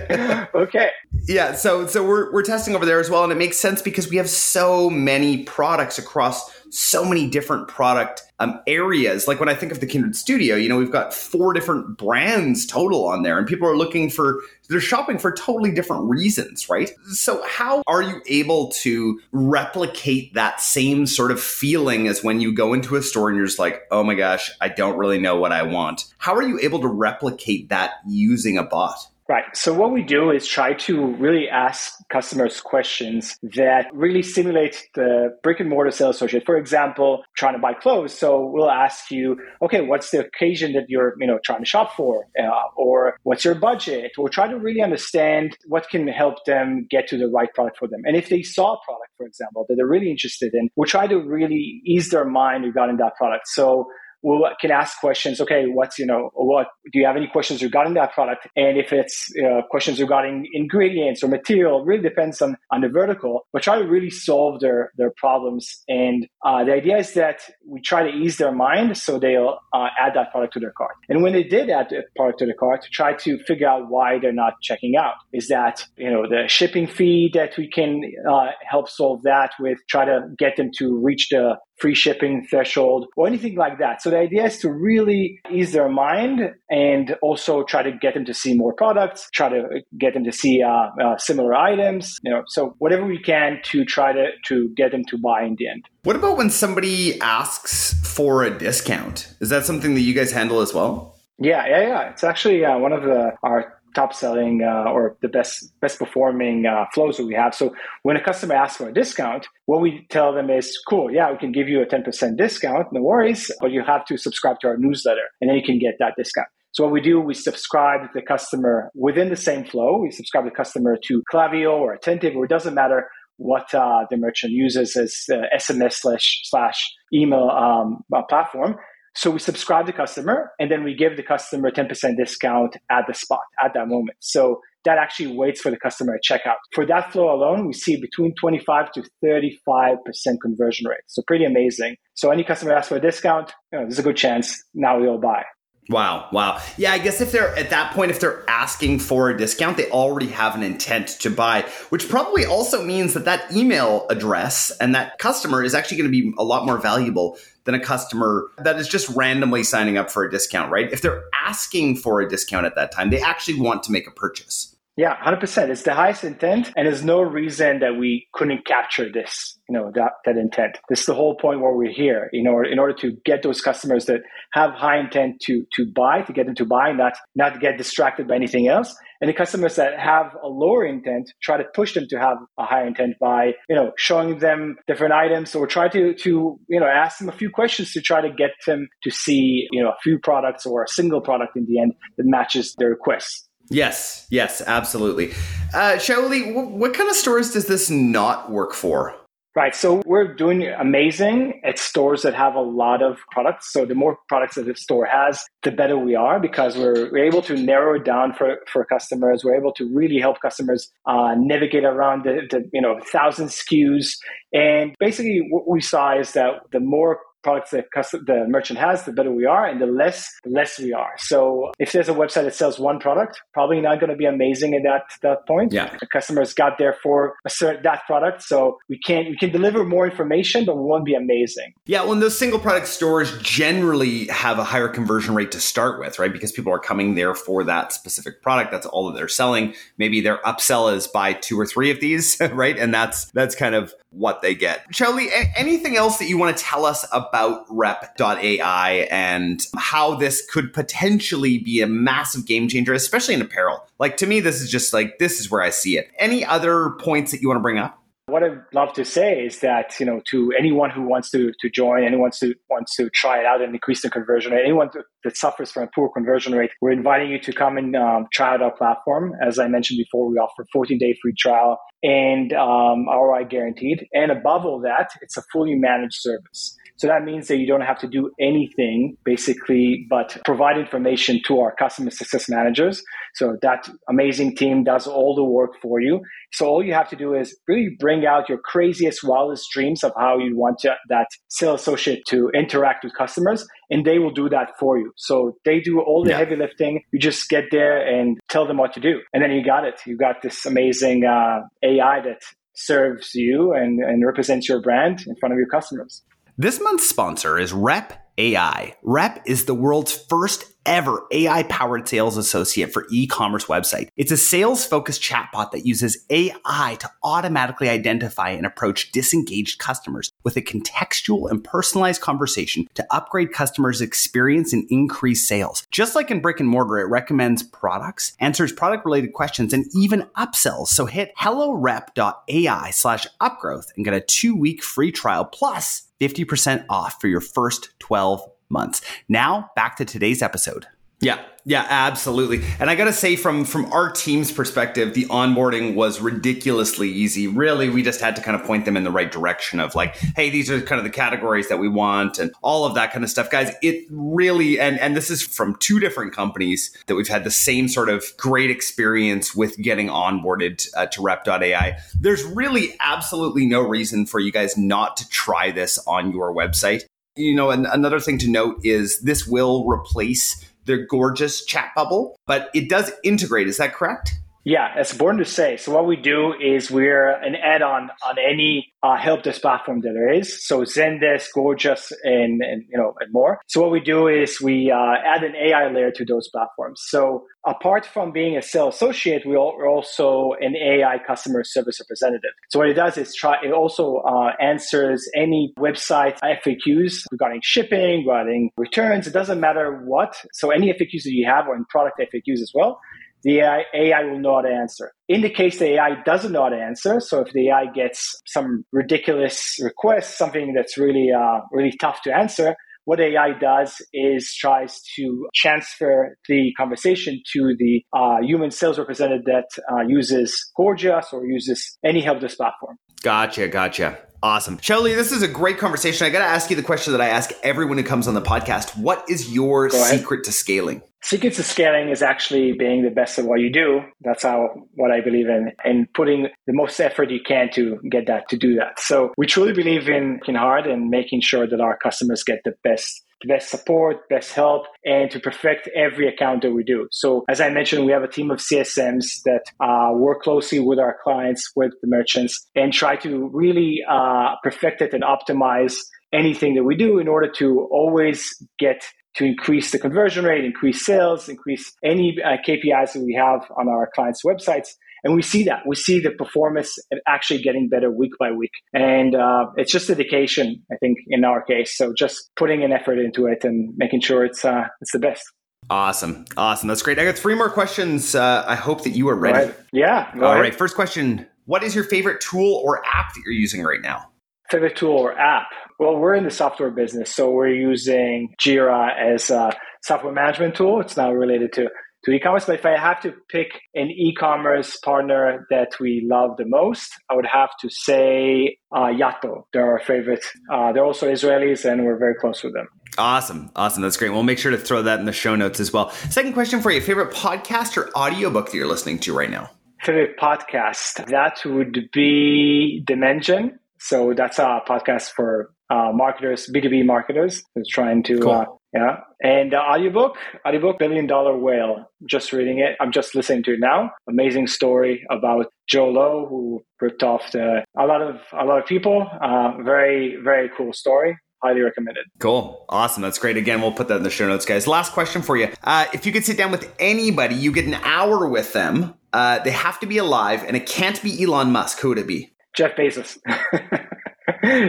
okay. 0.55 0.91
Yeah, 1.27 1.55
so 1.55 1.87
so 1.87 2.07
we're 2.07 2.31
we're 2.33 2.43
testing 2.43 2.77
over 2.77 2.85
there 2.85 3.01
as 3.01 3.09
well 3.09 3.25
and 3.25 3.33
it 3.33 3.37
makes 3.37 3.57
sense 3.57 3.81
because 3.81 4.11
we 4.11 4.19
have 4.19 4.29
so 4.29 4.91
many 4.91 5.45
products 5.45 5.99
across 5.99 6.58
so 6.71 7.05
many 7.05 7.29
different 7.29 7.69
product 7.69 8.23
um, 8.41 8.61
areas. 8.67 9.27
Like 9.27 9.41
when 9.41 9.49
I 9.49 9.55
think 9.55 9.73
of 9.73 9.81
the 9.81 9.87
Kindred 9.87 10.15
Studio, 10.15 10.57
you 10.57 10.69
know, 10.69 10.79
we've 10.79 10.93
got 10.93 11.13
four 11.13 11.53
different 11.53 11.99
brands 11.99 12.67
total 12.67 13.07
on 13.07 13.23
there, 13.23 13.39
and 13.39 13.47
people 13.47 13.69
are 13.69 13.77
looking 13.77 14.11
for, 14.11 14.41
they're 14.69 14.81
shopping 14.81 15.19
for 15.19 15.33
totally 15.33 15.73
different 15.73 16.05
reasons, 16.05 16.69
right? 16.69 16.91
So, 17.13 17.43
how 17.47 17.83
are 17.87 18.03
you 18.03 18.23
able 18.27 18.69
to 18.83 19.21
replicate 19.33 20.35
that 20.35 20.61
same 20.61 21.07
sort 21.07 21.31
of 21.31 21.41
feeling 21.41 22.07
as 22.07 22.23
when 22.23 22.41
you 22.41 22.55
go 22.55 22.75
into 22.75 22.97
a 22.97 23.03
store 23.03 23.29
and 23.29 23.37
you're 23.37 23.47
just 23.47 23.59
like, 23.59 23.83
oh 23.91 24.05
my 24.05 24.15
gosh, 24.15 24.51
I 24.61 24.69
don't 24.69 24.99
really 24.99 25.19
know 25.19 25.37
what 25.37 25.53
I 25.53 25.63
want? 25.63 26.05
How 26.19 26.35
are 26.35 26.43
you 26.43 26.59
able 26.61 26.81
to 26.81 26.89
replicate 26.89 27.71
that 27.71 27.93
using 28.07 28.59
a 28.59 28.63
bot? 28.63 28.99
Right. 29.29 29.45
So 29.55 29.75
what 29.75 29.93
we 29.93 30.03
do 30.03 30.31
is 30.31 30.47
try 30.47 30.73
to 30.73 31.09
really 31.17 31.51
ask 31.51 31.93
customers 32.11 32.63
questions 32.63 33.37
that 33.43 33.91
really 33.93 34.23
simulate 34.23 34.89
the 34.95 35.37
brick 35.43 35.61
and 35.61 35.69
mortar 35.69 35.91
sales 35.91 36.17
associate. 36.17 36.47
For 36.47 36.57
example, 36.57 37.23
trying 37.37 37.53
to 37.53 37.59
buy 37.59 37.75
clothes. 37.75 38.15
So 38.15 38.47
we'll 38.47 38.71
ask 38.71 39.11
you, 39.11 39.37
okay, 39.61 39.83
what's 39.83 40.13
the 40.13 40.21
occasion 40.21 40.73
that 40.73 40.87
you're, 40.89 41.15
you 41.21 41.27
know, 41.27 41.39
trying 41.45 41.59
to 41.59 41.67
shop 41.67 41.95
for, 41.95 42.25
uh, 42.43 42.49
or 42.75 43.19
what's 43.25 43.45
your 43.45 43.55
budget? 43.55 44.13
We'll 44.17 44.29
try 44.29 44.49
to 44.49 44.59
really 44.59 44.81
understand 44.81 45.59
what 45.67 45.91
can 45.91 46.09
help 46.09 46.47
them 46.47 46.87
get 46.89 47.07
to 47.09 47.19
the 47.19 47.29
right 47.29 47.53
product 47.53 47.77
for 47.77 47.87
them. 47.87 48.01
And 48.07 48.17
if 48.17 48.31
they 48.31 48.41
saw 48.41 48.77
a 48.77 48.79
product, 48.87 49.11
for 49.19 49.27
example, 49.27 49.67
that 49.69 49.75
they're 49.75 49.87
really 49.87 50.11
interested 50.11 50.55
in, 50.55 50.71
we'll 50.75 50.89
try 50.89 51.07
to 51.07 51.19
really 51.19 51.83
ease 51.85 52.09
their 52.09 52.25
mind 52.25 52.65
regarding 52.65 52.97
that 52.97 53.15
product. 53.17 53.47
So 53.49 53.89
we 54.23 54.49
can 54.61 54.71
ask 54.71 54.99
questions. 55.01 55.41
Okay, 55.41 55.67
what's 55.67 55.99
you 55.99 56.07
know 56.07 56.31
what 56.35 56.69
do 56.93 56.99
you 56.99 57.07
have 57.07 57.17
any 57.17 57.29
questions 57.29 57.63
regarding 57.63 57.95
that 57.95 58.13
product? 58.13 58.47
And 58.57 58.79
if 58.79 58.93
it's 58.93 59.31
uh, 59.45 59.63
questions 59.71 60.01
regarding 60.01 60.47
ingredients 60.53 61.23
or 61.23 61.29
material, 61.29 61.85
really 61.85 62.03
depends 62.03 62.43
on 62.43 62.57
on 62.71 62.81
the 62.81 62.89
vertical. 62.89 63.47
But 63.53 63.63
try 63.63 63.79
to 63.79 63.85
really 63.87 64.11
solve 64.11 64.61
their 64.61 64.93
their 64.97 65.13
problems. 65.17 65.83
And 65.89 66.27
uh, 66.45 66.65
the 66.65 66.73
idea 66.73 66.99
is 66.99 67.15
that 67.15 67.41
we 67.67 67.81
try 67.81 68.03
to 68.03 68.17
ease 68.17 68.39
their 68.39 68.53
mind 68.53 68.97
so 68.97 69.19
they'll 69.19 69.59
uh, 69.73 69.89
add 70.01 70.15
that 70.15 70.31
product 70.33 70.55
to 70.55 70.61
their 70.61 70.73
cart. 70.77 70.95
And 71.09 71.23
when 71.23 71.33
they 71.33 71.45
did 71.45 71.71
add 71.71 71.89
the 71.91 72.03
product 72.17 72.41
to 72.41 72.47
the 72.47 72.55
cart, 72.55 72.83
to 72.83 72.89
try 72.91 73.15
to 73.15 73.39
figure 73.45 73.69
out 73.69 73.89
why 73.89 74.19
they're 74.19 74.33
not 74.33 74.55
checking 74.63 74.97
out. 74.97 75.15
Is 75.33 75.49
that 75.49 75.85
you 75.97 76.11
know 76.11 76.29
the 76.29 76.49
shipping 76.49 76.87
fee 76.87 77.31
that 77.35 77.57
we 77.57 77.69
can 77.69 78.03
uh, 78.29 78.49
help 78.69 78.89
solve 78.89 79.23
that 79.23 79.53
with? 79.61 79.79
Try 79.89 80.05
to 80.05 80.29
get 80.39 80.57
them 80.57 80.71
to 80.79 80.99
reach 80.99 81.29
the 81.31 81.57
free 81.81 81.95
shipping 81.95 82.47
threshold 82.51 83.07
or 83.17 83.27
anything 83.27 83.57
like 83.57 83.79
that. 83.79 84.03
So 84.03 84.11
the 84.11 84.19
idea 84.19 84.45
is 84.47 84.59
to 84.59 84.71
really 84.71 85.41
ease 85.51 85.73
their 85.73 85.89
mind 85.89 86.55
and 86.71 87.17
also 87.23 87.63
try 87.63 87.83
to 87.83 87.93
get 87.93 88.15
them 88.15 88.25
to 88.25 88.35
see 88.35 88.55
more 88.55 88.73
products, 88.75 89.29
try 89.33 89.49
to 89.49 89.83
get 89.99 90.15
them 90.15 90.25
to 90.25 90.33
see 90.33 90.63
uh, 90.63 90.89
uh, 91.03 91.17
similar 91.19 91.55
items, 91.55 92.19
you 92.23 92.31
know, 92.31 92.43
so 92.47 92.75
whatever 92.79 93.07
we 93.07 93.21
can 93.21 93.61
to 93.65 93.85
try 93.85 94.13
to, 94.13 94.29
to 94.47 94.69
get 94.77 94.91
them 94.93 95.05
to 95.05 95.19
buy 95.19 95.43
in 95.43 95.57
the 95.59 95.69
end. 95.69 95.85
What 96.03 96.17
about 96.17 96.37
when 96.37 96.51
somebody 96.51 97.21
asks 97.21 97.95
for 98.05 98.43
a 98.43 98.51
discount? 98.51 99.35
Is 99.41 99.51
that 99.51 99.65
something 99.67 99.95
that 99.95 100.01
you 100.01 100.15
guys 100.15 100.33
handle 100.33 100.61
as 100.61 100.75
well? 100.75 101.19
Yeah, 101.41 101.67
yeah, 101.69 101.81
yeah. 101.83 102.11
It's 102.11 102.25
actually 102.25 102.65
uh, 102.65 102.79
one 102.79 102.93
of 102.93 103.05
the 103.05 103.33
our 103.45 103.78
top 103.95 104.13
selling 104.13 104.63
uh, 104.63 104.91
or 104.91 105.17
the 105.23 105.29
best 105.29 105.73
best 105.81 105.99
performing 105.99 106.67
uh, 106.67 106.85
flows 106.95 107.17
that 107.17 107.27
we 107.27 107.35
have. 107.35 107.55
So 107.55 107.75
when 108.03 108.17
a 108.17 108.23
customer 108.23 108.55
asks 108.55 108.77
for 108.77 108.89
a 108.89 108.93
discount, 108.93 109.47
what 109.67 109.81
we 109.81 110.07
tell 110.11 110.33
them 110.33 110.51
is, 110.51 110.79
"Cool, 110.89 111.11
yeah, 111.11 111.31
we 111.31 111.39
can 111.39 111.53
give 111.53 111.69
you 111.69 111.81
a 111.83 111.87
ten 111.87 112.03
percent 112.03 112.37
discount, 112.37 112.93
no 112.93 113.03
worries, 113.03 113.51
but 113.61 113.71
you 113.71 113.83
have 113.85 114.05
to 114.07 114.17
subscribe 114.17 114.61
to 114.61 114.69
our 114.69 114.77
newsletter, 114.77 115.29
and 115.41 115.49
then 115.49 115.57
you 115.57 115.63
can 115.65 115.79
get 115.79 115.95
that 115.99 116.15
discount." 116.17 116.49
So 116.73 116.85
what 116.85 116.93
we 116.93 117.01
do, 117.01 117.21
we 117.21 117.35
subscribe 117.35 118.09
the 118.15 118.23
customer 118.23 118.91
within 118.95 119.31
the 119.31 119.37
same 119.37 119.65
flow. 119.65 119.99
We 120.01 120.11
subscribe 120.11 120.45
the 120.45 120.51
customer 120.51 120.97
to 121.05 121.23
Klaviyo 121.33 121.73
or 121.73 121.93
Attentive, 121.93 122.37
or 122.37 122.45
it 122.45 122.49
doesn't 122.51 122.75
matter 122.75 123.09
what 123.39 123.73
uh, 123.75 124.05
the 124.11 124.17
merchant 124.17 124.53
uses 124.53 124.97
as 124.97 125.25
SMS 125.31 125.95
slash 125.95 126.41
slash 126.45 126.95
email 127.13 127.49
um, 127.51 128.05
platform. 128.29 128.77
So 129.15 129.31
we 129.31 129.39
subscribe 129.39 129.87
the 129.87 129.93
customer 129.93 130.53
and 130.59 130.71
then 130.71 130.85
we 130.85 130.95
give 130.95 131.17
the 131.17 131.23
customer 131.23 131.71
10% 131.71 131.89
discount 132.17 132.77
at 132.91 133.05
the 133.07 133.15
spot 133.15 133.41
at 133.65 133.73
that 133.75 133.89
moment. 133.89 134.19
So 134.21 134.61
that 134.85 134.99
actually 134.99 135.37
waits 135.37 135.61
for 135.61 135.71
the 135.71 135.77
customer 135.77 136.15
at 136.15 136.21
checkout. 136.29 136.57
For 136.73 136.87
that 136.87 137.13
flow 137.13 137.35
alone, 137.35 137.67
we 137.67 137.73
see 137.73 138.01
between 138.01 138.35
25 138.41 138.93
to 138.93 139.03
35% 139.25 139.97
conversion 140.41 140.87
rate. 140.89 141.01
So 141.07 141.23
pretty 141.27 141.45
amazing. 141.45 141.97
So 142.15 142.31
any 142.31 142.45
customer 142.45 142.75
asks 142.75 142.89
for 142.89 142.97
a 142.97 143.01
discount, 143.01 143.53
you 143.73 143.79
know, 143.79 143.85
there's 143.85 143.99
a 143.99 144.03
good 144.03 144.17
chance 144.17 144.63
now 144.75 145.01
we'll 145.01 145.19
buy. 145.19 145.45
Wow, 145.89 146.29
wow. 146.33 146.61
Yeah, 146.77 146.93
I 146.93 146.99
guess 146.99 147.23
if 147.23 147.33
they're 147.33 147.57
at 147.57 147.71
that 147.71 147.95
point, 147.95 148.11
if 148.11 148.21
they're 148.21 148.45
asking 148.47 148.99
for 148.99 149.31
a 149.31 149.37
discount, 149.37 149.79
they 149.79 149.89
already 149.91 150.27
have 150.27 150.55
an 150.55 150.63
intent 150.63 151.09
to 151.21 151.31
buy, 151.31 151.63
which 151.89 152.11
probably 152.11 152.45
also 152.45 152.85
means 152.85 153.15
that 153.15 153.25
that 153.25 153.51
email 153.53 154.07
address 154.11 154.71
and 154.81 154.95
that 154.95 155.19
customer 155.19 155.65
is 155.65 155.75
actually 155.75 155.97
going 155.97 156.13
to 156.13 156.23
be 156.23 156.35
a 156.37 156.45
lot 156.45 156.67
more 156.67 156.77
valuable 156.77 157.39
than 157.65 157.75
a 157.75 157.81
customer 157.81 158.49
that 158.59 158.79
is 158.79 158.87
just 158.87 159.09
randomly 159.11 159.65
signing 159.65 159.97
up 159.97 160.11
for 160.11 160.25
a 160.25 160.31
discount, 160.31 160.71
right? 160.71 160.93
If 160.93 161.01
they're 161.01 161.25
asking 161.47 161.97
for 161.97 162.21
a 162.21 162.29
discount 162.29 162.67
at 162.67 162.75
that 162.75 162.93
time, 162.93 163.09
they 163.09 163.21
actually 163.21 163.61
want 163.61 163.83
to 163.85 163.93
make 163.93 164.07
a 164.07 164.11
purchase. 164.11 164.75
Yeah, 164.99 165.15
100%. 165.25 165.69
It's 165.69 165.85
the 165.85 165.95
highest 165.95 166.25
intent, 166.25 166.73
and 166.77 166.85
there's 166.85 167.05
no 167.05 167.21
reason 167.21 167.79
that 167.79 167.97
we 168.01 168.27
couldn't 168.33 168.67
capture 168.67 169.09
this, 169.09 169.57
you 169.69 169.79
know, 169.79 169.93
that, 169.95 170.15
that 170.25 170.37
intent. 170.37 170.77
This 170.89 170.99
is 170.99 171.07
the 171.07 171.15
whole 171.15 171.37
point 171.37 171.61
where 171.61 171.73
we're 171.73 171.93
here, 171.93 172.29
you 172.33 172.43
know, 172.43 172.61
in 172.69 172.81
order 172.81 172.95
to 172.95 173.13
get 173.25 173.45
those 173.45 173.61
customers 173.61 174.07
that 174.07 174.23
have 174.55 174.73
high 174.73 174.99
intent 174.99 175.41
to 175.43 175.65
to 175.77 175.87
buy, 175.95 176.23
to 176.23 176.33
get 176.33 176.47
them 176.47 176.57
to 176.57 176.65
buy, 176.65 176.91
not 176.91 177.13
not 177.37 177.61
get 177.61 177.79
distracted 177.79 178.27
by 178.27 178.35
anything 178.35 178.67
else. 178.67 178.93
And 179.21 179.29
the 179.31 179.35
customers 179.35 179.77
that 179.77 180.01
have 180.01 180.35
a 180.43 180.49
lower 180.49 180.85
intent, 180.85 181.31
try 181.41 181.59
to 181.59 181.65
push 181.77 181.95
them 181.95 182.09
to 182.09 182.19
have 182.19 182.39
a 182.59 182.65
higher 182.65 182.89
intent 182.89 183.19
by, 183.21 183.53
you 183.69 183.77
know, 183.77 183.93
showing 183.97 184.41
them 184.41 184.79
different 184.89 185.13
items 185.13 185.55
or 185.55 185.69
try 185.69 185.87
to 185.91 186.13
to, 186.13 186.59
you 186.69 186.81
know, 186.81 186.89
ask 186.89 187.21
them 187.21 187.29
a 187.29 187.39
few 187.41 187.51
questions 187.51 187.93
to 187.93 188.01
try 188.01 188.21
to 188.21 188.33
get 188.33 188.51
them 188.67 188.89
to 189.05 189.13
see, 189.13 189.69
you 189.71 189.81
know, 189.81 189.91
a 189.91 189.97
few 190.03 190.19
products 190.19 190.67
or 190.67 190.83
a 190.83 190.89
single 190.89 191.21
product 191.21 191.57
in 191.57 191.67
the 191.67 191.79
end 191.81 191.93
that 192.17 192.27
matches 192.27 192.75
their 192.79 192.89
requests. 192.89 193.49
Yes, 193.71 194.27
yes, 194.31 194.63
absolutely. 194.67 195.33
Uh, 195.75 195.97
Shauli, 195.97 196.55
w- 196.55 196.69
what 196.69 196.95
kind 196.95 197.09
of 197.11 197.17
stores 197.17 197.53
does 197.53 197.67
this 197.67 197.91
not 197.91 198.51
work 198.51 198.73
for? 198.73 199.15
Right. 199.59 199.75
So 199.75 200.03
we're 200.07 200.35
doing 200.35 200.69
amazing 200.69 201.61
at 201.65 201.81
stores 201.81 202.23
that 202.23 202.33
have 202.33 202.55
a 202.55 202.61
lot 202.61 203.03
of 203.03 203.17
products. 203.33 203.73
So 203.73 203.85
the 203.85 203.95
more 203.97 204.17
products 204.29 204.55
that 204.55 204.67
the 204.67 204.77
store 204.77 205.05
has, 205.05 205.45
the 205.65 205.73
better 205.73 205.99
we 205.99 206.15
are 206.15 206.39
because 206.39 206.77
we're, 206.79 207.11
we're 207.11 207.25
able 207.25 207.43
to 207.43 207.57
narrow 207.57 207.97
it 207.97 208.05
down 208.05 208.35
for, 208.35 208.59
for 208.73 208.85
customers. 208.85 209.43
We're 209.45 209.57
able 209.57 209.73
to 209.73 209.93
really 209.93 210.21
help 210.21 210.41
customers 210.41 210.93
uh, 211.07 211.35
navigate 211.37 211.83
around 211.83 212.25
the, 212.25 212.43
the, 212.49 212.71
you 212.73 212.81
know, 212.81 213.01
thousand 213.11 213.49
SKUs. 213.49 214.17
And 214.53 214.95
basically 215.01 215.45
what 215.51 215.69
we 215.69 215.81
saw 215.81 216.17
is 216.17 216.35
that 216.35 216.61
the 216.71 216.79
more 216.79 217.19
products 217.43 217.71
that 217.71 217.91
custom, 217.93 218.25
the 218.27 218.47
merchant 218.49 218.79
has, 218.79 219.05
the 219.05 219.13
better 219.13 219.31
we 219.31 219.47
are, 219.47 219.67
and 219.67 219.81
the 219.81 219.87
less, 219.87 220.29
the 220.45 220.51
less 220.51 220.79
we 220.79 220.93
are. 220.93 221.13
So 221.19 221.73
if 221.79 221.93
there's 221.93 222.09
a 222.09 222.15
website 222.15 222.45
that 222.45 222.55
sells 222.55 222.79
one 222.79 222.99
product, 222.99 223.41
probably 223.53 223.81
not 223.81 224.01
going 224.01 224.11
to 224.11 224.17
be 224.17 224.27
amazing 224.27 224.75
at 224.75 224.83
that 224.83 225.03
that 225.23 225.47
point. 225.47 225.73
Yeah, 225.73 225.97
the 226.01 226.07
customers 226.07 226.53
got 226.55 226.79
there 226.79 226.97
for 227.03 227.37
a 227.45 227.51
certain 227.51 227.83
that 227.85 228.05
product, 228.07 228.43
so 228.43 228.79
we 228.89 228.99
can 228.99 229.27
we 229.27 229.37
can 229.37 229.51
deliver 229.51 229.85
more 229.85 230.07
information, 230.07 230.65
but 230.65 230.77
we 230.77 230.83
won't 230.83 231.05
be 231.05 231.15
amazing. 231.15 231.73
Yeah, 231.87 232.05
well, 232.05 232.17
those 232.17 232.37
single 232.37 232.59
product 232.59 232.89
stores 232.89 233.37
generally 233.39 234.27
have 234.29 234.59
a 234.59 234.65
higher 234.65 234.89
conversion 234.89 235.35
rate 235.35 235.53
to 235.53 235.61
start 235.61 236.01
with, 236.01 236.19
right? 236.19 236.33
Because 236.33 236.53
people 236.53 236.73
are 236.73 236.79
coming 236.79 237.15
there 237.15 237.35
for 237.35 237.65
that 237.65 237.93
specific 237.93 238.43
product. 238.43 238.71
That's 238.71 238.87
all 238.87 239.07
that 239.09 239.17
they're 239.17 239.29
selling. 239.29 239.75
Maybe 239.97 240.21
their 240.21 240.39
upsell 240.39 240.95
is 240.95 241.07
buy 241.07 241.33
two 241.35 241.59
or 241.59 241.67
three 241.67 241.91
of 241.91 242.01
these, 242.01 242.37
right? 242.53 242.79
And 242.79 242.93
that's 242.93 243.31
that's 243.33 243.55
kind 243.55 243.75
of 243.75 243.95
what 244.11 244.43
they 244.43 244.55
get. 244.55 244.91
Shauli, 244.93 245.29
anything 245.57 245.97
else 245.97 246.19
that 246.19 246.29
you 246.29 246.39
want 246.39 246.57
to 246.57 246.63
tell 246.63 246.85
us 246.85 247.07
about 247.13 247.28
rep.ai 247.71 248.93
and 249.11 249.61
how 249.77 250.15
this 250.15 250.45
could 250.51 250.73
potentially 250.73 251.59
be 251.59 251.81
a 251.81 251.87
massive 251.87 252.47
game 252.47 252.69
changer, 252.69 252.93
especially 252.93 253.35
in 253.35 253.43
apparel? 253.43 253.87
Like 253.99 254.17
to 254.19 254.27
me, 254.27 254.41
this 254.41 254.61
is 254.61 254.71
just 254.71 254.93
like, 254.93 255.19
this 255.19 255.41
is 255.41 255.51
where 255.51 255.63
I 255.63 255.71
see 255.71 255.99
it. 255.99 256.09
Any 256.19 256.45
other 256.45 256.91
points 257.01 257.33
that 257.33 257.41
you 257.41 257.49
want 257.49 257.59
to 257.59 257.63
bring 257.63 257.79
up? 257.79 257.99
What 258.29 258.43
I'd 258.43 258.61
love 258.75 258.93
to 258.93 259.07
say 259.07 259.43
is 259.43 259.61
that 259.61 259.99
you 259.99 260.05
know 260.05 260.21
to 260.33 260.53
anyone 260.59 260.91
who 260.91 261.01
wants 261.01 261.31
to 261.31 261.51
to 261.61 261.71
join, 261.71 262.05
anyone 262.05 262.31
who 262.39 262.53
wants 262.69 262.95
to 262.97 263.09
try 263.09 263.39
it 263.41 263.47
out 263.47 263.63
and 263.63 263.73
increase 263.73 264.03
the 264.03 264.11
conversion 264.11 264.53
rate, 264.53 264.65
anyone 264.65 264.91
that 265.25 265.35
suffers 265.35 265.73
from 265.73 265.85
a 265.85 265.89
poor 265.95 266.11
conversion 266.11 266.53
rate, 266.55 266.71
we're 266.83 266.91
inviting 266.91 267.31
you 267.31 267.41
to 267.41 267.53
come 267.55 267.79
and 267.79 267.97
um, 267.97 268.27
try 268.31 268.53
out 268.53 268.61
our 268.61 268.71
platform. 268.71 269.33
As 269.43 269.59
I 269.59 269.67
mentioned 269.67 269.97
before, 269.97 270.31
we 270.31 270.37
offer 270.37 270.67
14 270.75 270.99
day 270.99 271.17
free 271.23 271.33
trial 271.39 271.79
and 272.03 272.53
um, 272.53 273.07
ROI 273.09 273.45
guaranteed, 273.49 274.07
and 274.13 274.31
above 274.31 274.67
all 274.67 274.79
that, 274.81 275.09
it's 275.23 275.39
a 275.39 275.43
fully 275.51 275.75
managed 275.75 276.17
service. 276.21 276.77
So 276.99 277.07
that 277.07 277.25
means 277.25 277.49
that 277.49 277.59
you 277.59 277.67
don't 277.67 277.81
have 277.81 277.99
to 278.01 278.09
do 278.09 278.31
anything 278.41 279.17
basically 279.25 280.07
but 280.11 280.37
provide 280.45 280.79
information 280.79 281.41
to 281.47 281.61
our 281.61 281.75
customer 281.75 282.11
success 282.11 282.49
managers. 282.49 283.03
So 283.35 283.57
that 283.63 283.89
amazing 284.09 284.57
team 284.57 284.85
does 284.85 285.07
all 285.07 285.35
the 285.35 285.45
work 285.45 285.73
for 285.81 286.01
you. 286.01 286.21
So 286.53 286.67
all 286.67 286.85
you 286.85 286.95
have 286.95 287.09
to 287.11 287.17
do 287.17 287.35
is 287.35 287.57
really 287.69 287.97
bring 288.01 288.27
out 288.27 288.49
your 288.49 288.59
craziest, 288.59 289.23
wildest 289.23 289.71
dreams 289.73 290.03
of 290.03 290.13
how 290.17 290.39
you 290.39 290.57
want 290.57 290.81
to, 290.81 290.95
that 291.09 291.29
sales 291.49 291.83
associate 291.83 292.25
to 292.29 292.51
interact 292.55 293.05
with 293.05 293.15
customers, 293.15 293.67
and 293.91 294.05
they 294.05 294.19
will 294.19 294.33
do 294.33 294.49
that 294.49 294.73
for 294.79 294.99
you. 294.99 295.13
So 295.17 295.57
they 295.65 295.81
do 295.81 296.01
all 296.01 296.25
the 296.25 296.31
yeah. 296.31 296.39
heavy 296.39 296.57
lifting. 296.57 297.03
You 297.13 297.21
just 297.21 297.49
get 297.49 297.65
there 297.71 297.99
and 297.99 298.39
tell 298.49 298.67
them 298.67 298.79
what 298.79 298.93
to 298.95 299.01
do, 299.01 299.21
and 299.33 299.43
then 299.43 299.53
you 299.53 299.65
got 299.65 299.85
it. 299.85 300.01
You 300.07 300.17
got 300.17 300.43
this 300.43 300.67
amazing 300.67 301.25
uh, 301.25 301.61
AI 301.83 302.21
that 302.23 302.43
serves 302.75 303.35
you 303.35 303.73
and, 303.73 304.01
and 304.01 304.25
represents 304.25 304.69
your 304.69 304.81
brand 304.81 305.25
in 305.27 305.35
front 305.37 305.53
of 305.53 305.59
your 305.59 305.69
customers. 305.69 306.23
This 306.61 306.81
month's 306.81 307.09
sponsor 307.09 307.57
is 307.57 307.73
Rep 307.73 308.33
AI. 308.37 308.97
Rep 309.05 309.45
is 309.47 309.67
the 309.67 309.77
world's 309.77 310.13
first 310.13 310.65
ever 310.85 311.25
AI 311.31 311.63
powered 311.65 312.09
sales 312.09 312.37
associate 312.37 312.93
for 312.93 313.07
e 313.13 313.29
commerce 313.29 313.67
website. 313.67 314.09
It's 314.17 314.33
a 314.33 314.37
sales 314.37 314.85
focused 314.85 315.23
chatbot 315.23 315.71
that 315.71 315.87
uses 315.87 316.25
AI 316.31 316.97
to 316.99 317.09
automatically 317.23 317.89
identify 317.89 318.51
and 318.51 318.67
approach 318.67 319.13
disengaged 319.13 319.79
customers 319.79 320.33
with 320.43 320.57
a 320.57 320.61
contextual 320.61 321.49
and 321.49 321.63
personalized 321.63 322.23
conversation 322.23 322.89
to 322.95 323.07
upgrade 323.13 323.53
customers' 323.53 324.01
experience 324.01 324.73
and 324.73 324.85
increase 324.91 325.47
sales. 325.47 325.87
Just 325.93 326.17
like 326.17 326.29
in 326.29 326.41
brick 326.41 326.59
and 326.59 326.69
mortar, 326.69 326.99
it 326.99 327.09
recommends 327.09 327.63
products, 327.63 328.33
answers 328.41 328.73
product 328.73 329.05
related 329.05 329.33
questions, 329.33 329.73
and 329.73 329.87
even 329.95 330.27
upsells. 330.37 330.89
So 330.89 331.07
hit 331.07 331.31
hellorep.ai 331.39 332.91
slash 332.91 333.29
upgrowth 333.41 333.93
and 333.95 334.05
get 334.05 334.15
a 334.15 334.21
two 334.21 334.57
week 334.57 334.83
free 334.83 335.13
trial 335.13 335.45
plus 335.45 336.08
50% 336.21 336.85
off 336.89 337.21
for 337.21 337.29
your 337.29 337.41
first 337.41 337.91
12 338.01 338.43
months. 338.69 339.01
Now, 339.29 339.71
back 339.77 339.97
to 339.97 340.05
today's 340.05 340.43
episode. 340.43 340.87
Yeah, 341.21 341.41
yeah, 341.65 341.85
absolutely. 341.87 342.65
And 342.79 342.89
I 342.89 342.95
got 342.95 343.07
to 343.07 343.13
say 343.13 343.35
from 343.35 343.65
from 343.65 343.93
our 343.93 344.11
team's 344.11 344.53
perspective, 344.53 345.15
the 345.15 345.25
onboarding 345.27 345.97
was 345.97 346.21
ridiculously 346.21 347.11
easy. 347.11 347.49
Really, 347.49 347.91
we 347.91 348.03
just 348.03 348.21
had 348.21 348.37
to 348.37 348.43
kind 348.43 348.59
of 348.59 348.65
point 348.65 348.85
them 348.85 348.97
in 348.97 349.03
the 349.03 349.11
right 349.11 349.31
direction 349.31 349.81
of 349.81 349.97
like, 349.97 350.17
hey, 350.37 350.49
these 350.49 350.71
are 350.71 350.81
kind 350.81 350.99
of 350.99 351.05
the 351.05 351.11
categories 351.11 351.69
that 351.69 351.79
we 351.79 351.89
want 351.89 352.39
and 352.39 352.53
all 352.63 352.87
of 352.87 352.95
that 352.95 353.13
kind 353.13 353.25
of 353.25 353.31
stuff. 353.31 353.51
Guys, 353.51 353.75
it 353.83 354.07
really 354.11 354.79
and 354.79 354.99
and 355.01 355.17
this 355.17 355.29
is 355.29 355.43
from 355.43 355.75
two 355.81 355.99
different 355.99 356.33
companies 356.33 356.97
that 357.07 357.17
we've 357.17 357.29
had 357.29 357.43
the 357.43 357.51
same 357.51 357.89
sort 357.89 358.09
of 358.09 358.25
great 358.37 358.71
experience 358.71 359.55
with 359.57 359.77
getting 359.77 360.07
onboarded 360.07 360.89
uh, 360.97 361.07
to 361.07 361.21
rep.ai. 361.21 361.99
There's 362.19 362.45
really 362.45 362.95
absolutely 363.01 363.67
no 363.67 363.83
reason 363.83 364.25
for 364.25 364.39
you 364.39 364.53
guys 364.53 364.79
not 364.79 365.17
to 365.17 365.29
try 365.29 365.73
this 365.73 365.99
on 366.07 366.31
your 366.33 366.55
website. 366.55 367.03
You 367.37 367.55
know, 367.55 367.71
and 367.71 367.87
another 367.87 368.21
thing 368.21 368.39
to 368.39 368.51
note 368.51 368.81
is 368.85 369.21
this 369.21 369.47
will 369.47 369.87
replace 369.87 370.68
their 370.89 371.07
Gorgias 371.07 371.65
chat 371.65 371.93
bubble, 371.95 372.37
but 372.47 372.71
it 372.75 372.89
does 372.89 373.13
integrate. 373.23 373.69
Is 373.69 373.77
that 373.77 373.95
correct? 373.95 374.33
Yeah, 374.65 374.93
it's 374.97 375.13
important 375.13 375.47
to 375.47 375.51
say. 375.51 375.77
So 375.77 375.93
what 375.93 376.07
we 376.07 376.17
do 376.17 376.53
is 376.53 376.91
we're 376.91 377.31
an 377.31 377.55
add-on 377.55 378.11
on 378.27 378.37
any 378.39 378.93
uh, 379.03 379.17
help 379.17 379.45
desk 379.45 379.63
platform 379.63 380.01
that 380.01 380.13
there 380.13 380.33
is. 380.33 380.67
So 380.67 380.83
Zendesk, 380.83 381.47
Gorgias, 381.55 382.13
and, 382.25 382.61
and 382.63 382.83
you 382.91 382.99
know 382.99 383.15
and 383.21 383.33
more. 383.33 383.61
So 383.69 383.81
what 383.81 383.93
we 383.93 384.01
do 384.01 384.27
is 384.27 384.61
we 384.61 384.91
uh, 384.91 385.15
add 385.25 385.45
an 385.45 385.55
AI 385.55 385.91
layer 385.91 386.11
to 386.11 386.25
those 386.25 386.49
platforms. 386.49 387.01
So 387.07 387.45
apart 387.65 388.05
from 388.05 388.33
being 388.33 388.57
a 388.57 388.63
sales 388.63 388.97
associate, 388.97 389.47
we 389.47 389.55
are 389.55 389.87
also 389.87 390.53
an 390.61 390.75
AI 390.77 391.19
customer 391.25 391.63
service 391.63 392.01
representative. 392.01 392.51
So 392.71 392.81
what 392.81 392.89
it 392.89 392.95
does 392.95 393.17
is 393.17 393.35
try. 393.35 393.57
It 393.65 393.73
also 393.73 394.17
uh, 394.17 394.51
answers 394.61 395.29
any 395.37 395.73
website 395.79 396.39
FAQs 396.41 397.25
regarding 397.31 397.61
shipping, 397.63 398.27
regarding 398.27 398.71
returns. 398.77 399.27
It 399.27 399.33
doesn't 399.33 399.61
matter 399.61 400.03
what. 400.05 400.37
So 400.53 400.71
any 400.71 400.93
FAQs 400.93 401.23
that 401.23 401.33
you 401.33 401.47
have, 401.47 401.69
or 401.69 401.77
in 401.77 401.85
product 401.85 402.21
FAQs 402.21 402.61
as 402.61 402.73
well 402.75 403.01
the 403.49 403.61
AI, 403.61 403.85
AI, 403.95 404.25
will 404.25 404.41
not 404.41 404.71
answer. 404.71 405.13
In 405.29 405.41
the 405.41 405.51
case 405.51 405.79
the 405.79 405.95
AI 405.95 406.23
doesn't 406.25 406.53
know 406.53 406.65
how 406.65 406.69
to 406.69 406.77
answer, 406.77 407.21
so 407.21 407.41
if 407.41 407.53
the 407.53 407.69
AI 407.69 407.87
gets 407.95 408.41
some 408.47 408.85
ridiculous 408.93 409.77
request, 409.81 410.37
something 410.37 410.75
that's 410.75 410.99
really 410.99 411.29
uh, 411.33 411.61
really 411.73 411.95
tough 411.99 412.21
to 412.23 412.37
answer, 412.37 412.77
what 413.09 413.21
AI 413.21 413.59
does 413.59 414.03
is 414.13 414.55
tries 414.55 415.01
to 415.17 415.49
transfer 415.55 416.37
the 416.47 416.75
conversation 416.77 417.41
to 417.55 417.75
the 417.79 418.03
uh, 418.13 418.37
human 418.43 418.71
sales 418.71 418.99
representative 418.99 419.47
that 419.47 419.69
uh, 419.91 420.03
uses 420.07 420.71
Gorgias 420.77 421.29
or 421.33 421.47
uses 421.47 421.97
any 422.05 422.21
help 422.21 422.41
desk 422.41 422.59
platform. 422.59 422.99
Gotcha, 423.23 423.69
gotcha. 423.69 424.19
Awesome. 424.41 424.79
Shelly, 424.81 425.15
this 425.15 425.33
is 425.33 425.43
a 425.43 425.49
great 425.49 425.79
conversation. 425.79 426.25
I 426.25 426.31
got 426.31 426.39
to 426.39 426.45
ask 426.45 426.71
you 426.71 426.77
the 426.77 426.83
question 426.83 427.13
that 427.13 427.21
I 427.21 427.29
ask 427.29 427.51
everyone 427.65 427.99
who 427.99 428.05
comes 428.05 428.29
on 428.29 428.35
the 428.35 428.41
podcast. 428.41 428.97
What 428.97 429.25
is 429.29 429.53
your 429.53 429.91
secret 429.91 430.45
to 430.45 430.53
scaling? 430.53 431.03
Secret 431.23 431.55
to 431.55 431.65
scaling 431.65 432.11
is 432.11 432.23
actually 432.23 432.73
being 432.73 433.03
the 433.03 433.11
best 433.11 433.37
at 433.41 433.45
what 433.45 433.59
you 433.59 433.73
do. 433.73 434.03
That's 434.21 434.45
how 434.45 434.87
what 434.95 435.11
I 435.11 435.21
believe 435.21 435.49
in 435.49 435.73
and 435.85 436.07
putting 436.15 436.47
the 436.69 436.73
most 436.73 437.01
effort 437.01 437.31
you 437.31 437.41
can 437.45 437.71
to 437.73 437.99
get 438.09 438.27
that 438.29 438.49
to 438.51 438.57
do 438.57 438.77
that. 438.77 439.01
So 439.01 439.33
we 439.37 439.47
truly 439.47 439.73
believe 439.73 440.09
in 440.09 440.35
working 440.35 440.55
hard 440.55 440.87
and 440.87 441.11
making 441.11 441.41
sure 441.41 441.67
that 441.67 441.81
our 441.81 441.99
customers 441.99 442.45
get 442.45 442.61
the 442.65 442.75
best 442.85 443.25
best 443.47 443.71
support, 443.71 444.29
best 444.29 444.53
help, 444.53 444.87
and 445.05 445.31
to 445.31 445.39
perfect 445.41 445.89
every 445.95 446.29
account 446.29 446.63
that 446.63 446.73
we 446.73 446.83
do. 446.83 447.09
So, 447.11 447.45
as 447.49 447.61
I 447.61 447.71
mentioned, 447.71 448.05
we 448.05 448.13
have 448.13 448.23
a 448.23 448.29
team 448.29 448.51
of 448.51 448.59
CSMs 448.59 449.43
that 449.45 449.63
uh, 449.81 450.13
work 450.15 450.43
closely 450.43 450.81
with 450.81 450.99
our 450.99 451.17
clients, 451.23 451.71
with 451.77 451.93
the 452.03 452.09
merchants, 452.09 452.67
and 452.75 452.93
try 452.93 453.17
to 453.17 453.49
really 453.53 454.01
uh, 454.09 454.57
perfect 454.63 455.03
it 455.03 455.15
and 455.15 455.23
optimize 455.23 455.95
anything 456.33 456.75
that 456.75 456.85
we 456.85 456.97
do 456.97 457.19
in 457.19 457.29
order 457.29 457.51
to 457.59 457.89
always 457.91 458.55
get 458.79 459.05
to 459.37 459.45
increase 459.45 459.93
the 459.93 459.99
conversion 459.99 460.45
rate, 460.45 460.65
increase 460.65 461.05
sales, 461.07 461.49
increase 461.49 461.93
any 462.05 462.37
uh, 462.45 462.57
KPIs 462.67 463.13
that 463.13 463.23
we 463.25 463.35
have 463.35 463.61
on 463.79 463.89
our 463.89 464.11
clients' 464.15 464.43
websites. 464.45 464.89
And 465.25 465.35
we 465.35 465.43
see 465.43 465.65
that. 465.65 465.81
We 465.87 465.97
see 465.97 466.21
the 466.21 466.31
performance 466.31 466.97
actually 467.27 467.63
getting 467.63 467.89
better 467.89 468.11
week 468.11 468.33
by 468.39 468.53
week. 468.53 468.71
And 468.93 469.35
uh, 469.35 469.67
it's 469.77 469.93
just 469.93 470.09
dedication, 470.09 470.83
I 470.93 470.97
think, 470.97 471.19
in 471.29 471.45
our 471.45 471.63
case. 471.63 471.97
So 471.97 472.13
just 472.17 472.51
putting 472.57 472.85
an 472.85 472.93
effort 472.93 473.19
into 473.19 473.47
it 473.47 473.65
and 473.65 473.93
making 473.97 474.21
sure 474.21 474.45
it's, 474.45 474.65
uh, 474.65 474.85
it's 475.01 475.13
the 475.13 475.19
best. 475.19 475.45
Awesome. 475.91 476.45
Awesome. 476.57 476.89
That's 476.89 477.03
great. 477.03 477.19
I 477.19 477.25
got 477.25 477.37
three 477.37 477.55
more 477.55 477.71
questions. 477.71 478.35
Uh, 478.35 478.65
I 478.67 478.75
hope 478.75 479.05
that 479.05 479.11
you 479.11 479.29
are 479.29 479.37
ready. 479.37 479.69
Right. 479.69 479.77
Yeah. 479.93 480.31
All 480.35 480.61
right. 480.61 480.75
First 480.75 480.95
question 480.95 481.47
What 481.65 481.83
is 481.83 481.95
your 481.95 482.05
favorite 482.05 482.41
tool 482.41 482.83
or 482.85 483.05
app 483.07 483.35
that 483.35 483.41
you're 483.45 483.55
using 483.55 483.83
right 483.83 484.01
now? 484.01 484.31
Favorite 484.71 484.97
tool 484.97 485.17
or 485.17 485.39
app? 485.39 485.69
Well, 485.99 486.17
we're 486.17 486.35
in 486.35 486.45
the 486.45 486.51
software 486.51 486.91
business, 486.91 487.35
so 487.35 487.51
we're 487.51 487.69
using 487.69 488.55
Jira 488.61 489.11
as 489.19 489.51
a 489.51 489.73
software 490.05 490.33
management 490.33 490.77
tool. 490.77 491.01
It's 491.01 491.17
not 491.17 491.35
related 491.35 491.73
to 491.75 491.89
to 492.25 492.33
e-commerce. 492.33 492.65
But 492.65 492.77
if 492.77 492.87
I 492.87 492.99
have 492.99 493.21
to 493.23 493.33
pick 493.49 493.81
an 493.95 494.11
e-commerce 494.11 494.97
partner 494.97 495.67
that 495.71 495.99
we 496.01 496.27
love 496.29 496.57
the 496.57 496.67
most, 496.67 497.13
I 497.31 497.35
would 497.35 497.47
have 497.47 497.71
to 497.81 497.89
say 497.91 498.79
uh, 498.93 499.07
Yotpo. 499.07 499.65
They're 499.73 499.87
our 499.87 500.01
favorite. 500.01 500.45
Uh, 500.71 500.93
they're 500.93 501.05
also 501.05 501.31
Israelis, 501.31 501.85
and 501.91 502.05
we're 502.05 502.19
very 502.19 502.35
close 502.35 502.63
with 502.63 502.75
them. 502.75 502.89
Awesome. 503.17 503.71
Awesome. 503.75 504.03
That's 504.03 504.17
great. 504.17 504.31
We'll 504.31 504.43
make 504.43 504.59
sure 504.59 504.71
to 504.71 504.79
throw 504.79 505.03
that 505.03 505.19
in 505.19 505.25
the 505.25 505.33
show 505.33 505.57
notes 505.57 505.81
as 505.81 505.93
well. 505.93 506.11
Second 506.31 506.53
question 506.53 506.81
for 506.81 506.91
you 506.91 507.01
favorite 507.01 507.35
podcast 507.35 507.97
or 507.97 508.11
audiobook 508.17 508.67
that 508.71 508.77
you're 508.77 508.87
listening 508.87 509.19
to 509.21 509.37
right 509.37 509.51
now? 509.51 509.71
Favorite 510.03 510.39
podcast? 510.39 511.27
That 511.27 511.61
would 511.65 512.11
be 512.13 513.03
Dimension. 513.05 513.79
So 513.99 514.33
that's 514.35 514.61
a 514.61 514.81
podcast 514.89 515.31
for 515.33 515.73
uh, 515.91 516.13
marketers, 516.15 516.71
B2B 516.73 517.05
marketers 517.05 517.65
who's 517.75 517.89
trying 517.89 518.23
to, 518.25 518.39
cool. 518.39 518.51
uh, 518.53 518.65
yeah. 518.93 519.19
And 519.43 519.75
uh, 519.75 519.79
audiobook, 519.79 520.37
audiobook, 520.67 520.99
Billion 520.99 521.27
Dollar 521.27 521.57
Whale. 521.57 522.11
Just 522.29 522.53
reading 522.53 522.79
it. 522.79 522.97
I'm 523.01 523.13
just 523.13 523.35
listening 523.35 523.63
to 523.65 523.75
it 523.75 523.81
now. 523.81 524.13
Amazing 524.29 524.67
story 524.67 525.25
about 525.31 525.67
Jho 525.93 526.13
Low, 526.13 526.47
who 526.49 526.83
ripped 527.01 527.23
off 527.23 527.53
the, 527.53 527.85
a 527.97 528.07
lot 528.07 528.23
of, 528.23 528.41
a 528.53 528.65
lot 528.65 528.79
of 528.79 528.87
people. 528.87 529.27
Uh, 529.41 529.83
very, 529.83 530.37
very 530.43 530.71
cool 530.77 530.93
story 530.93 531.37
highly 531.63 531.81
recommended. 531.81 532.25
Cool. 532.39 532.85
Awesome. 532.89 533.23
That's 533.23 533.39
great. 533.39 533.57
Again, 533.57 533.81
we'll 533.81 533.93
put 533.93 534.09
that 534.09 534.17
in 534.17 534.23
the 534.23 534.31
show 534.31 534.47
notes, 534.47 534.65
guys. 534.65 534.87
Last 534.87 535.13
question 535.13 535.43
for 535.43 535.57
you. 535.57 535.69
Uh, 535.83 536.07
if 536.13 536.25
you 536.25 536.33
could 536.33 536.45
sit 536.45 536.57
down 536.57 536.71
with 536.71 536.93
anybody, 536.99 537.55
you 537.55 537.73
get 537.73 537.85
an 537.85 537.95
hour 537.95 538.49
with 538.49 538.73
them. 538.73 539.15
Uh, 539.33 539.59
they 539.61 539.71
have 539.71 539.99
to 540.01 540.07
be 540.07 540.19
alive, 540.19 540.65
and 540.67 540.77
it 540.77 540.87
can't 540.87 541.21
be 541.23 541.43
Elon 541.43 541.71
Musk. 541.71 541.99
Who 542.01 542.11
would 542.11 542.19
it 542.19 542.27
be? 542.27 542.55
Jeff 542.77 542.93
Bezos. 542.97 543.39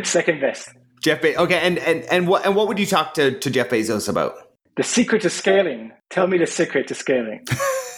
Second 0.05 0.41
best. 0.41 0.69
Jeff 0.99 1.21
Bezos. 1.21 1.37
Okay, 1.37 1.59
and 1.59 1.77
and 1.79 2.03
and 2.05 2.27
what 2.27 2.45
and 2.45 2.55
what 2.55 2.67
would 2.67 2.79
you 2.79 2.85
talk 2.85 3.13
to 3.15 3.37
to 3.39 3.49
Jeff 3.49 3.69
Bezos 3.69 4.09
about? 4.09 4.33
The 4.77 4.83
secret 4.83 5.21
to 5.23 5.29
scaling. 5.29 5.91
Tell 6.09 6.27
me 6.27 6.37
the 6.37 6.47
secret 6.47 6.87
to 6.87 6.95
scaling. 6.95 7.45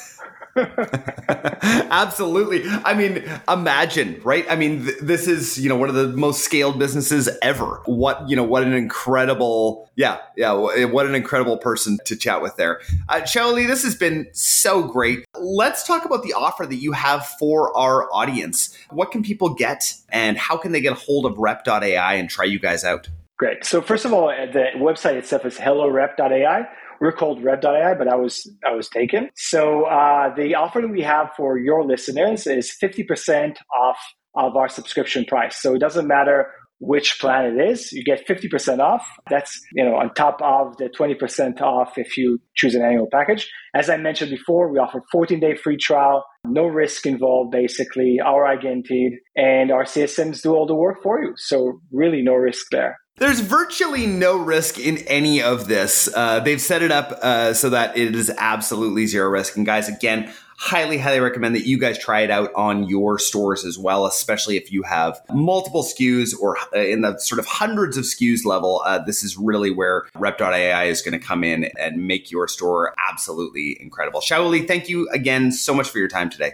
Absolutely. 1.61 2.63
I 2.83 2.93
mean, 2.93 3.23
imagine, 3.47 4.19
right? 4.23 4.45
I 4.49 4.55
mean, 4.55 4.85
th- 4.85 4.97
this 5.01 5.27
is, 5.27 5.57
you 5.57 5.69
know, 5.69 5.77
one 5.77 5.89
of 5.89 5.95
the 5.95 6.07
most 6.09 6.43
scaled 6.43 6.77
businesses 6.77 7.29
ever. 7.41 7.81
What, 7.85 8.27
you 8.29 8.35
know, 8.35 8.43
what 8.43 8.63
an 8.63 8.73
incredible, 8.73 9.89
yeah, 9.95 10.19
yeah, 10.35 10.51
what 10.51 11.05
an 11.05 11.15
incredible 11.15 11.57
person 11.57 11.99
to 12.05 12.15
chat 12.15 12.41
with 12.41 12.57
there. 12.57 12.81
Uh, 13.07 13.21
Shauli, 13.21 13.65
this 13.65 13.83
has 13.83 13.95
been 13.95 14.27
so 14.33 14.83
great. 14.83 15.23
Let's 15.39 15.85
talk 15.87 16.05
about 16.05 16.23
the 16.23 16.33
offer 16.33 16.65
that 16.65 16.75
you 16.75 16.91
have 16.91 17.25
for 17.39 17.75
our 17.77 18.11
audience. 18.11 18.75
What 18.89 19.11
can 19.11 19.23
people 19.23 19.53
get 19.53 19.95
and 20.09 20.37
how 20.37 20.57
can 20.57 20.73
they 20.73 20.81
get 20.81 20.91
a 20.91 20.95
hold 20.95 21.25
of 21.25 21.37
rep.ai 21.37 22.13
and 22.15 22.29
try 22.29 22.45
you 22.45 22.59
guys 22.59 22.83
out? 22.83 23.07
Great. 23.37 23.65
So 23.65 23.81
first 23.81 24.05
of 24.05 24.13
all, 24.13 24.27
the 24.27 24.65
website 24.75 25.15
itself 25.15 25.45
is 25.45 25.57
hellorep.ai 25.57 26.67
we're 27.01 27.11
called 27.11 27.43
Rep.ai, 27.43 27.95
but 27.95 28.07
I 28.07 28.15
was 28.15 28.49
I 28.65 28.73
was 28.73 28.87
taken. 28.87 29.31
So 29.35 29.85
uh, 29.85 30.33
the 30.35 30.55
offer 30.55 30.81
that 30.81 30.87
we 30.87 31.01
have 31.01 31.31
for 31.35 31.57
your 31.57 31.83
listeners 31.83 32.45
is 32.45 32.71
50% 32.81 33.57
off 33.77 33.97
of 34.35 34.55
our 34.55 34.69
subscription 34.69 35.25
price. 35.25 35.61
So 35.61 35.73
it 35.73 35.79
doesn't 35.79 36.07
matter 36.07 36.47
which 36.81 37.19
plan 37.19 37.45
it 37.45 37.63
is, 37.63 37.91
you 37.91 38.03
get 38.03 38.27
50% 38.27 38.79
off. 38.79 39.05
That's, 39.29 39.61
you 39.73 39.85
know, 39.85 39.95
on 39.95 40.11
top 40.15 40.41
of 40.41 40.77
the 40.77 40.89
20% 40.89 41.61
off 41.61 41.95
if 41.95 42.17
you 42.17 42.39
choose 42.55 42.73
an 42.73 42.81
annual 42.81 43.07
package. 43.11 43.51
As 43.75 43.87
I 43.87 43.97
mentioned 43.97 44.31
before, 44.31 44.71
we 44.71 44.79
offer 44.79 45.03
14 45.11 45.39
day 45.39 45.55
free 45.55 45.77
trial, 45.77 46.25
no 46.43 46.65
risk 46.65 47.05
involved, 47.05 47.51
basically, 47.51 48.19
our 48.19 48.57
guaranteed, 48.57 49.13
and 49.35 49.71
our 49.71 49.83
CSMs 49.83 50.41
do 50.41 50.55
all 50.55 50.65
the 50.65 50.73
work 50.73 51.03
for 51.03 51.23
you. 51.23 51.33
So 51.37 51.79
really 51.91 52.23
no 52.23 52.33
risk 52.33 52.65
there. 52.71 52.97
There's 53.17 53.39
virtually 53.39 54.07
no 54.07 54.37
risk 54.37 54.79
in 54.79 54.97
any 54.99 55.43
of 55.43 55.67
this. 55.67 56.09
Uh, 56.13 56.39
they've 56.39 56.61
set 56.61 56.81
it 56.81 56.91
up 56.91 57.11
uh, 57.21 57.53
so 57.53 57.69
that 57.69 57.95
it 57.95 58.15
is 58.15 58.31
absolutely 58.35 59.05
zero 59.05 59.29
risk. 59.29 59.55
And 59.55 59.65
guys, 59.65 59.87
again, 59.87 60.33
highly, 60.57 60.97
highly 60.97 61.19
recommend 61.19 61.55
that 61.55 61.67
you 61.67 61.77
guys 61.77 61.99
try 61.99 62.21
it 62.21 62.31
out 62.31 62.51
on 62.55 62.87
your 62.87 63.19
stores 63.19 63.65
as 63.65 63.77
well, 63.77 64.05
especially 64.05 64.57
if 64.57 64.71
you 64.71 64.83
have 64.83 65.21
multiple 65.31 65.83
SKUs 65.83 66.33
or 66.39 66.57
uh, 66.75 66.79
in 66.79 67.01
the 67.01 67.17
sort 67.19 67.37
of 67.37 67.45
hundreds 67.45 67.97
of 67.97 68.05
SKUs 68.05 68.45
level. 68.45 68.81
Uh, 68.85 68.99
this 68.99 69.23
is 69.23 69.37
really 69.37 69.71
where 69.71 70.05
Rep.ai 70.15 70.83
is 70.85 71.01
going 71.01 71.19
to 71.19 71.23
come 71.23 71.43
in 71.43 71.65
and 71.79 72.07
make 72.07 72.31
your 72.31 72.47
store 72.47 72.95
absolutely 73.09 73.77
incredible. 73.79 74.21
Shauli, 74.21 74.67
thank 74.67 74.89
you 74.89 75.07
again 75.09 75.51
so 75.51 75.73
much 75.73 75.89
for 75.89 75.99
your 75.99 76.07
time 76.07 76.29
today. 76.29 76.53